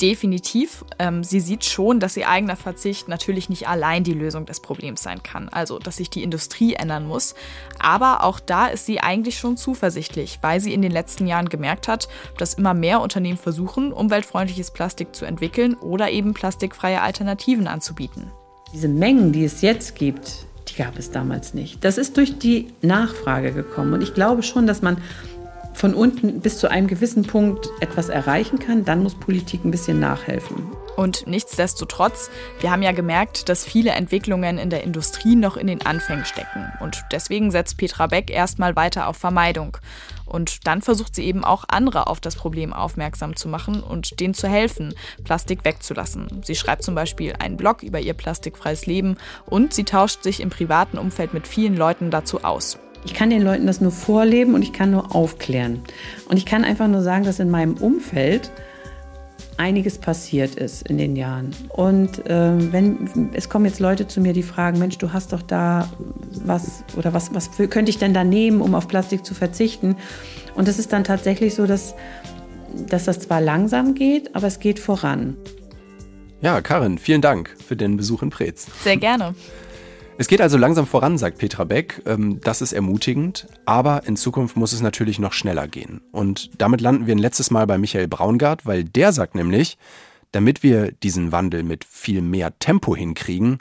Definitiv. 0.01 0.83
Ähm, 0.99 1.23
sie 1.23 1.39
sieht 1.39 1.65
schon, 1.65 1.99
dass 1.99 2.17
ihr 2.17 2.27
eigener 2.27 2.55
Verzicht 2.55 3.07
natürlich 3.07 3.49
nicht 3.49 3.67
allein 3.67 4.03
die 4.03 4.13
Lösung 4.13 4.45
des 4.45 4.59
Problems 4.59 5.03
sein 5.03 5.21
kann, 5.23 5.49
also 5.49 5.79
dass 5.79 5.97
sich 5.97 6.09
die 6.09 6.23
Industrie 6.23 6.73
ändern 6.73 7.07
muss. 7.07 7.35
Aber 7.79 8.23
auch 8.23 8.39
da 8.39 8.67
ist 8.67 8.85
sie 8.85 8.99
eigentlich 8.99 9.37
schon 9.37 9.57
zuversichtlich, 9.57 10.39
weil 10.41 10.59
sie 10.59 10.73
in 10.73 10.81
den 10.81 10.91
letzten 10.91 11.27
Jahren 11.27 11.49
gemerkt 11.49 11.87
hat, 11.87 12.07
dass 12.37 12.55
immer 12.55 12.73
mehr 12.73 13.01
Unternehmen 13.01 13.37
versuchen, 13.37 13.93
umweltfreundliches 13.93 14.71
Plastik 14.71 15.15
zu 15.15 15.25
entwickeln 15.25 15.75
oder 15.75 16.09
eben 16.09 16.33
plastikfreie 16.33 17.01
Alternativen 17.01 17.67
anzubieten. 17.67 18.31
Diese 18.73 18.87
Mengen, 18.87 19.31
die 19.31 19.43
es 19.43 19.61
jetzt 19.61 19.95
gibt, 19.95 20.45
die 20.69 20.75
gab 20.75 20.97
es 20.97 21.11
damals 21.11 21.53
nicht. 21.53 21.83
Das 21.83 21.97
ist 21.97 22.17
durch 22.17 22.37
die 22.37 22.73
Nachfrage 22.81 23.51
gekommen. 23.51 23.93
Und 23.93 24.01
ich 24.01 24.13
glaube 24.13 24.43
schon, 24.43 24.67
dass 24.67 24.81
man 24.81 24.97
von 25.73 25.93
unten 25.93 26.41
bis 26.41 26.57
zu 26.59 26.69
einem 26.69 26.87
gewissen 26.87 27.23
Punkt 27.23 27.69
etwas 27.79 28.09
erreichen 28.09 28.59
kann, 28.59 28.85
dann 28.85 29.03
muss 29.03 29.15
Politik 29.15 29.63
ein 29.65 29.71
bisschen 29.71 29.99
nachhelfen. 29.99 30.71
Und 30.95 31.25
nichtsdestotrotz, 31.25 32.29
wir 32.59 32.69
haben 32.69 32.83
ja 32.83 32.91
gemerkt, 32.91 33.49
dass 33.49 33.65
viele 33.65 33.91
Entwicklungen 33.91 34.57
in 34.57 34.69
der 34.69 34.83
Industrie 34.83 35.35
noch 35.35 35.57
in 35.57 35.67
den 35.67 35.85
Anfängen 35.85 36.25
stecken. 36.25 36.71
Und 36.79 37.03
deswegen 37.11 37.49
setzt 37.51 37.77
Petra 37.77 38.07
Beck 38.07 38.29
erstmal 38.29 38.75
weiter 38.75 39.07
auf 39.07 39.17
Vermeidung. 39.17 39.77
Und 40.25 40.67
dann 40.67 40.81
versucht 40.81 41.15
sie 41.15 41.25
eben 41.25 41.43
auch 41.43 41.65
andere 41.67 42.07
auf 42.07 42.19
das 42.19 42.35
Problem 42.35 42.71
aufmerksam 42.71 43.35
zu 43.35 43.49
machen 43.49 43.81
und 43.81 44.19
denen 44.19 44.33
zu 44.33 44.47
helfen, 44.47 44.93
Plastik 45.23 45.65
wegzulassen. 45.65 46.41
Sie 46.43 46.55
schreibt 46.55 46.83
zum 46.83 46.95
Beispiel 46.95 47.33
einen 47.39 47.57
Blog 47.57 47.83
über 47.83 47.99
ihr 47.99 48.13
plastikfreies 48.13 48.85
Leben 48.85 49.17
und 49.45 49.73
sie 49.73 49.83
tauscht 49.83 50.23
sich 50.23 50.39
im 50.39 50.49
privaten 50.49 50.97
Umfeld 50.97 51.33
mit 51.33 51.47
vielen 51.47 51.75
Leuten 51.75 52.11
dazu 52.11 52.43
aus. 52.43 52.79
Ich 53.03 53.13
kann 53.13 53.29
den 53.29 53.41
Leuten 53.41 53.67
das 53.67 53.81
nur 53.81 53.91
vorleben 53.91 54.53
und 54.53 54.61
ich 54.61 54.73
kann 54.73 54.91
nur 54.91 55.15
aufklären. 55.15 55.81
Und 56.29 56.37
ich 56.37 56.45
kann 56.45 56.63
einfach 56.63 56.87
nur 56.87 57.01
sagen, 57.01 57.23
dass 57.23 57.39
in 57.39 57.49
meinem 57.49 57.75
Umfeld 57.75 58.51
einiges 59.57 59.97
passiert 59.97 60.55
ist 60.55 60.87
in 60.87 60.97
den 60.97 61.15
Jahren. 61.15 61.53
Und 61.69 62.25
äh, 62.27 62.71
wenn 62.71 63.31
es 63.33 63.49
kommen 63.49 63.65
jetzt 63.65 63.79
Leute 63.79 64.07
zu 64.07 64.19
mir, 64.19 64.33
die 64.33 64.43
fragen, 64.43 64.79
Mensch, 64.79 64.97
du 64.97 65.13
hast 65.13 65.33
doch 65.33 65.41
da 65.41 65.89
was 66.43 66.83
oder 66.97 67.13
was, 67.13 67.33
was 67.33 67.51
könnte 67.69 67.89
ich 67.89 67.97
denn 67.97 68.13
da 68.13 68.23
nehmen, 68.23 68.61
um 68.61 68.73
auf 68.75 68.87
Plastik 68.87 69.25
zu 69.25 69.33
verzichten? 69.33 69.95
Und 70.55 70.67
es 70.67 70.79
ist 70.79 70.91
dann 70.93 71.03
tatsächlich 71.03 71.53
so, 71.53 71.67
dass, 71.67 71.93
dass 72.87 73.05
das 73.05 73.19
zwar 73.19 73.39
langsam 73.41 73.93
geht, 73.93 74.35
aber 74.35 74.47
es 74.47 74.59
geht 74.59 74.79
voran. 74.79 75.37
Ja, 76.41 76.59
Karin, 76.61 76.97
vielen 76.97 77.21
Dank 77.21 77.55
für 77.63 77.75
den 77.75 77.97
Besuch 77.97 78.23
in 78.23 78.31
Preetz. 78.31 78.65
Sehr 78.83 78.97
gerne. 78.97 79.35
Es 80.21 80.27
geht 80.27 80.39
also 80.39 80.55
langsam 80.55 80.85
voran, 80.85 81.17
sagt 81.17 81.39
Petra 81.39 81.63
Beck. 81.63 82.03
Ähm, 82.05 82.39
das 82.43 82.61
ist 82.61 82.73
ermutigend, 82.73 83.47
aber 83.65 84.03
in 84.05 84.15
Zukunft 84.15 84.55
muss 84.55 84.71
es 84.71 84.79
natürlich 84.79 85.17
noch 85.17 85.33
schneller 85.33 85.67
gehen. 85.67 86.01
Und 86.11 86.51
damit 86.61 86.79
landen 86.79 87.07
wir 87.07 87.15
ein 87.15 87.17
letztes 87.17 87.49
Mal 87.49 87.65
bei 87.65 87.79
Michael 87.79 88.07
Braungart, 88.07 88.67
weil 88.67 88.83
der 88.83 89.13
sagt 89.13 89.33
nämlich, 89.33 89.79
damit 90.31 90.61
wir 90.61 90.91
diesen 90.91 91.31
Wandel 91.31 91.63
mit 91.63 91.85
viel 91.85 92.21
mehr 92.21 92.53
Tempo 92.59 92.95
hinkriegen, 92.95 93.57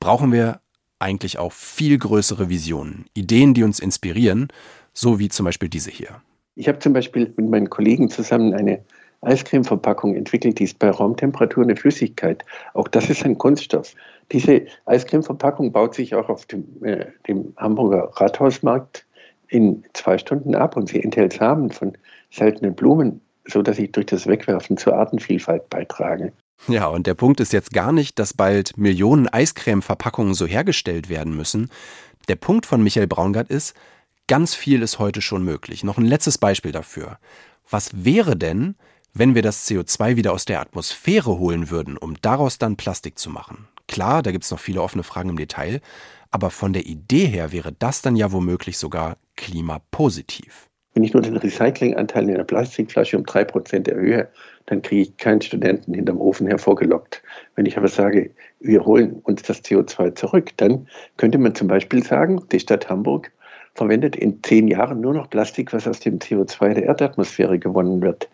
brauchen 0.00 0.32
wir 0.32 0.58
eigentlich 0.98 1.38
auch 1.38 1.52
viel 1.52 1.98
größere 1.98 2.48
Visionen, 2.48 3.04
Ideen, 3.14 3.54
die 3.54 3.62
uns 3.62 3.78
inspirieren, 3.78 4.48
so 4.92 5.20
wie 5.20 5.28
zum 5.28 5.44
Beispiel 5.44 5.68
diese 5.68 5.92
hier. 5.92 6.20
Ich 6.56 6.66
habe 6.66 6.80
zum 6.80 6.94
Beispiel 6.94 7.32
mit 7.36 7.48
meinen 7.48 7.70
Kollegen 7.70 8.10
zusammen 8.10 8.54
eine 8.54 8.84
Eiscremeverpackung 9.20 10.16
entwickelt, 10.16 10.58
die 10.58 10.64
ist 10.64 10.80
bei 10.80 10.90
Raumtemperatur 10.90 11.62
eine 11.62 11.76
Flüssigkeit. 11.76 12.44
Auch 12.74 12.88
das 12.88 13.08
ist 13.08 13.24
ein 13.24 13.38
Kunststoff. 13.38 13.94
Diese 14.30 14.66
Eiscremeverpackung 14.86 15.72
baut 15.72 15.94
sich 15.94 16.14
auch 16.14 16.28
auf 16.28 16.46
dem, 16.46 16.64
äh, 16.84 17.06
dem 17.28 17.52
Hamburger 17.56 18.10
Rathausmarkt 18.14 19.06
in 19.48 19.84
zwei 19.92 20.18
Stunden 20.18 20.54
ab 20.54 20.76
und 20.76 20.88
sie 20.88 21.02
enthält 21.02 21.34
Samen 21.34 21.70
von 21.70 21.96
seltenen 22.30 22.74
Blumen, 22.74 23.20
sodass 23.46 23.78
ich 23.78 23.92
durch 23.92 24.06
das 24.06 24.26
Wegwerfen 24.26 24.76
zur 24.76 24.94
Artenvielfalt 24.94 25.68
beitrage. 25.68 26.32
Ja, 26.68 26.86
und 26.86 27.06
der 27.06 27.14
Punkt 27.14 27.40
ist 27.40 27.52
jetzt 27.52 27.72
gar 27.72 27.92
nicht, 27.92 28.18
dass 28.18 28.34
bald 28.34 28.78
Millionen 28.78 29.28
Eiscreme-Verpackungen 29.28 30.34
so 30.34 30.46
hergestellt 30.46 31.08
werden 31.08 31.36
müssen. 31.36 31.70
Der 32.28 32.36
Punkt 32.36 32.66
von 32.66 32.82
Michael 32.82 33.08
Braungart 33.08 33.50
ist, 33.50 33.74
ganz 34.28 34.54
viel 34.54 34.82
ist 34.82 34.98
heute 34.98 35.20
schon 35.20 35.44
möglich. 35.44 35.82
Noch 35.82 35.98
ein 35.98 36.06
letztes 36.06 36.38
Beispiel 36.38 36.72
dafür. 36.72 37.18
Was 37.68 38.04
wäre 38.04 38.36
denn, 38.36 38.76
wenn 39.12 39.34
wir 39.34 39.42
das 39.42 39.68
CO2 39.68 40.16
wieder 40.16 40.32
aus 40.32 40.44
der 40.44 40.60
Atmosphäre 40.60 41.38
holen 41.38 41.70
würden, 41.70 41.96
um 41.96 42.14
daraus 42.22 42.58
dann 42.58 42.76
Plastik 42.76 43.18
zu 43.18 43.28
machen? 43.28 43.68
Klar, 43.88 44.22
da 44.22 44.32
gibt 44.32 44.44
es 44.44 44.50
noch 44.50 44.58
viele 44.58 44.82
offene 44.82 45.02
Fragen 45.02 45.30
im 45.30 45.36
Detail, 45.36 45.80
aber 46.30 46.50
von 46.50 46.72
der 46.72 46.86
Idee 46.86 47.26
her 47.26 47.52
wäre 47.52 47.72
das 47.72 48.02
dann 48.02 48.16
ja 48.16 48.32
womöglich 48.32 48.78
sogar 48.78 49.16
klimapositiv. 49.36 50.68
Wenn 50.94 51.04
ich 51.04 51.14
nur 51.14 51.22
den 51.22 51.38
Recyclinganteil 51.38 52.24
in 52.24 52.34
einer 52.34 52.44
Plastikflasche 52.44 53.16
um 53.16 53.24
3% 53.24 53.88
erhöhe, 53.88 54.28
dann 54.66 54.82
kriege 54.82 55.02
ich 55.02 55.16
keinen 55.16 55.40
Studenten 55.40 55.94
hinterm 55.94 56.20
Ofen 56.20 56.46
hervorgelockt. 56.46 57.22
Wenn 57.56 57.64
ich 57.64 57.78
aber 57.78 57.88
sage, 57.88 58.30
wir 58.60 58.84
holen 58.84 59.20
uns 59.22 59.42
das 59.42 59.64
CO2 59.64 60.14
zurück, 60.14 60.50
dann 60.58 60.86
könnte 61.16 61.38
man 61.38 61.54
zum 61.54 61.68
Beispiel 61.68 62.02
sagen, 62.02 62.42
die 62.52 62.60
Stadt 62.60 62.90
Hamburg 62.90 63.32
verwendet 63.74 64.16
in 64.16 64.42
zehn 64.42 64.68
Jahren 64.68 65.00
nur 65.00 65.14
noch 65.14 65.30
Plastik, 65.30 65.72
was 65.72 65.88
aus 65.88 66.00
dem 66.00 66.18
CO2 66.18 66.74
der 66.74 66.84
Erdatmosphäre 66.84 67.58
gewonnen 67.58 68.02
wird. 68.02 68.28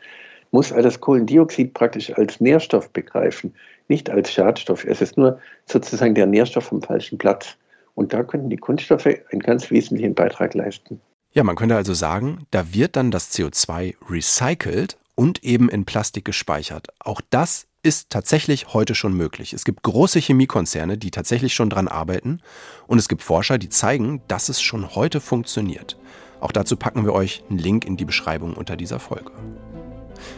Muss 0.50 0.72
all 0.72 0.82
das 0.82 1.00
Kohlendioxid 1.00 1.74
praktisch 1.74 2.12
als 2.16 2.40
Nährstoff 2.40 2.90
begreifen, 2.90 3.54
nicht 3.88 4.11
als 4.11 4.33
Schadstoff. 4.33 4.85
Es 4.85 5.01
ist 5.01 5.16
nur 5.16 5.40
sozusagen 5.66 6.14
der 6.14 6.27
Nährstoff 6.27 6.72
am 6.72 6.83
falschen 6.83 7.18
Platz. 7.18 7.57
Und 7.94 8.12
da 8.12 8.22
könnten 8.22 8.51
die 8.51 8.57
Kunststoffe 8.57 9.07
einen 9.07 9.40
ganz 9.40 9.70
wesentlichen 9.70 10.14
Beitrag 10.14 10.55
leisten. 10.55 11.01
Ja, 11.33 11.44
man 11.44 11.57
könnte 11.57 11.77
also 11.77 11.94
sagen, 11.94 12.46
da 12.51 12.72
wird 12.72 12.96
dann 12.96 13.11
das 13.11 13.33
CO2 13.33 13.96
recycelt 14.09 14.96
und 15.14 15.42
eben 15.44 15.68
in 15.68 15.85
Plastik 15.85 16.24
gespeichert. 16.24 16.88
Auch 17.01 17.20
das 17.31 17.66
ist 17.83 18.11
tatsächlich 18.11 18.72
heute 18.72 18.94
schon 18.94 19.14
möglich. 19.14 19.53
Es 19.53 19.64
gibt 19.64 19.83
große 19.83 20.18
Chemiekonzerne, 20.18 20.98
die 20.98 21.11
tatsächlich 21.11 21.55
schon 21.55 21.70
dran 21.70 21.88
arbeiten 21.88 22.40
und 22.87 22.98
es 22.98 23.09
gibt 23.09 23.22
Forscher, 23.22 23.59
die 23.59 23.68
zeigen, 23.68 24.22
dass 24.29 24.48
es 24.48 24.61
schon 24.61 24.94
heute 24.94 25.20
funktioniert. 25.20 25.96
Auch 26.40 26.53
dazu 26.53 26.77
packen 26.77 27.05
wir 27.05 27.12
euch 27.12 27.42
einen 27.51 27.59
Link 27.59 27.85
in 27.85 27.96
die 27.96 28.05
Beschreibung 28.05 28.55
unter 28.55 28.77
dieser 28.77 29.01
Folge. 29.01 29.33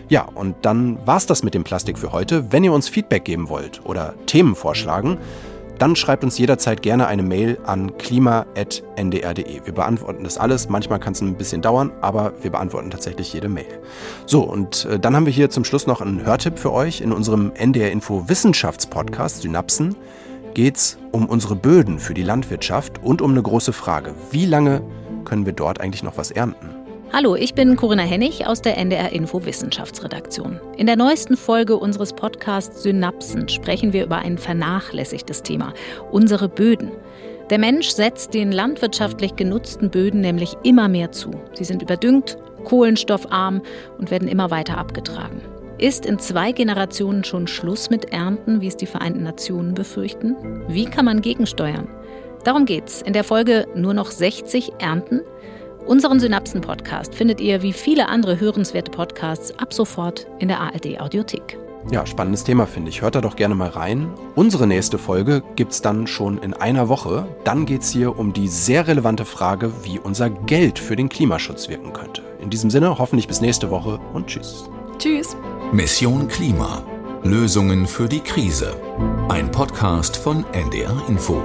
Ja, 0.09 0.23
und 0.35 0.57
dann 0.63 0.99
war's 1.07 1.27
das 1.27 1.43
mit 1.43 1.55
dem 1.55 1.65
Plastik 1.65 1.99
für 1.99 2.13
heute. 2.13 2.53
Wenn 2.53 2.65
ihr 2.65 2.73
uns 2.73 2.89
Feedback 2.89 3.25
geben 3.25 3.49
wollt 3.49 3.85
oder 3.85 4.15
Themen 4.27 4.55
vorschlagen, 4.55 5.19
dann 5.81 5.97
schreibt 5.97 6.25
uns 6.25 6.37
jederzeit 6.37 6.83
gerne 6.83 7.07
eine 7.07 7.23
Mail 7.23 7.59
an 7.65 7.97
klima.ndr.de. 7.97 9.61
Wir 9.65 9.73
beantworten 9.73 10.25
das 10.25 10.37
alles. 10.37 10.69
Manchmal 10.69 11.01
kann 11.01 11.15
es 11.15 11.23
ein 11.23 11.37
bisschen 11.37 11.63
dauern, 11.63 11.91
aber 12.03 12.35
wir 12.43 12.51
beantworten 12.51 12.91
tatsächlich 12.91 13.33
jede 13.33 13.49
Mail. 13.49 13.81
So, 14.27 14.43
und 14.43 14.85
äh, 14.85 14.99
dann 14.99 15.17
haben 15.17 15.25
wir 15.25 15.33
hier 15.33 15.49
zum 15.49 15.65
Schluss 15.65 15.87
noch 15.87 16.03
einen 16.03 16.27
Hörtipp 16.27 16.59
für 16.59 16.73
euch. 16.73 17.01
In 17.01 17.13
unserem 17.13 17.53
NDR 17.55 17.91
Info 17.91 18.29
Wissenschaftspodcast 18.29 19.41
Synapsen 19.41 19.97
geht 20.53 20.77
es 20.77 20.99
um 21.13 21.25
unsere 21.27 21.57
Böden 21.57 21.99
für 21.99 22.13
die 22.13 22.25
Landwirtschaft 22.25 23.03
und 23.03 23.23
um 23.23 23.31
eine 23.31 23.43
große 23.43 23.73
Frage. 23.73 24.15
Wie 24.31 24.45
lange 24.45 24.83
können 25.25 25.47
wir 25.47 25.55
dort 25.55 25.81
eigentlich 25.81 26.03
noch 26.03 26.19
was 26.19 26.31
ernten? 26.31 26.80
Hallo, 27.13 27.35
ich 27.35 27.55
bin 27.55 27.75
Corinna 27.75 28.05
Hennig 28.05 28.47
aus 28.47 28.63
der 28.63 28.79
NDR 28.79 29.11
Info 29.11 29.45
Wissenschaftsredaktion. 29.45 30.61
In 30.77 30.87
der 30.87 30.95
neuesten 30.95 31.37
Folge 31.37 31.77
unseres 31.77 32.13
Podcasts 32.13 32.85
Synapsen 32.85 33.49
sprechen 33.49 33.93
wir 33.93 34.05
über 34.05 34.19
ein 34.19 34.39
vernachlässigtes 34.39 35.43
Thema, 35.43 35.75
unsere 36.13 36.49
Böden. 36.49 36.93
Der 37.51 37.59
Mensch 37.59 37.89
setzt 37.89 38.33
den 38.33 38.53
landwirtschaftlich 38.53 39.35
genutzten 39.35 39.91
Böden 39.91 40.21
nämlich 40.21 40.57
immer 40.63 40.87
mehr 40.87 41.11
zu. 41.11 41.33
Sie 41.55 41.65
sind 41.65 41.83
überdüngt, 41.83 42.39
kohlenstoffarm 42.63 43.63
und 43.99 44.13
werden 44.13 44.29
immer 44.29 44.53
weiter 44.53 44.79
abgetragen. 44.79 45.43
Ist 45.79 46.07
in 46.07 46.21
zwei 46.21 46.53
Generationen 46.53 47.25
schon 47.25 47.49
Schluss 47.49 47.91
mit 47.91 48.13
Ernten, 48.13 48.61
wie 48.61 48.69
es 48.69 48.77
die 48.77 48.87
Vereinten 48.87 49.25
Nationen 49.25 49.75
befürchten? 49.75 50.37
Wie 50.69 50.85
kann 50.85 51.07
man 51.07 51.23
gegensteuern? 51.23 51.89
Darum 52.45 52.67
geht's 52.67 53.03
in 53.03 53.15
der 53.15 53.25
Folge 53.25 53.67
Nur 53.75 53.95
noch 53.95 54.13
60 54.13 54.75
Ernten– 54.79 55.23
Unseren 55.91 56.21
Synapsen-Podcast 56.21 57.17
findet 57.17 57.41
ihr 57.41 57.63
wie 57.63 57.73
viele 57.73 58.09
andere 58.09 58.39
hörenswerte 58.39 58.93
Podcasts 58.93 59.51
ab 59.59 59.75
sofort 59.75 60.29
in 60.39 60.47
der 60.47 60.61
ARD-Audiothek. 60.61 61.59
Ja, 61.91 62.07
spannendes 62.07 62.45
Thema 62.45 62.69
finde 62.69 62.91
ich. 62.91 63.03
Hört 63.03 63.17
da 63.17 63.21
doch 63.21 63.35
gerne 63.35 63.57
mal 63.57 63.71
rein. 63.71 64.09
Unsere 64.37 64.69
nächste 64.69 64.99
Folge 64.99 65.43
gibt 65.57 65.73
es 65.73 65.83
dann 65.83 66.07
schon 66.07 66.39
in 66.39 66.55
einer 66.55 66.89
Woche. 66.89 67.27
Dann 67.43 67.67
geht 67.67 67.83
es 67.83 67.91
hier 67.91 68.17
um 68.17 68.33
die 68.33 68.47
sehr 68.47 68.87
relevante 68.87 69.25
Frage, 69.25 69.73
wie 69.83 69.99
unser 69.99 70.31
Geld 70.31 70.79
für 70.79 70.95
den 70.95 71.09
Klimaschutz 71.09 71.69
wirken 71.69 71.93
könnte. 71.93 72.23
In 72.41 72.51
diesem 72.51 72.71
Sinne, 72.71 72.97
hoffentlich 72.97 73.27
bis 73.27 73.41
nächste 73.41 73.71
Woche 73.71 73.99
und 74.13 74.29
tschüss. 74.29 74.71
Tschüss. 74.97 75.37
Mission 75.73 76.29
Klima. 76.29 76.85
Lösungen 77.25 77.89
für 77.89 78.09
die 78.09 78.21
Krise. 78.21 78.77
Ein 79.29 79.51
Podcast 79.51 80.17
von 80.17 80.45
NDR 80.53 81.03
Info. 81.09 81.43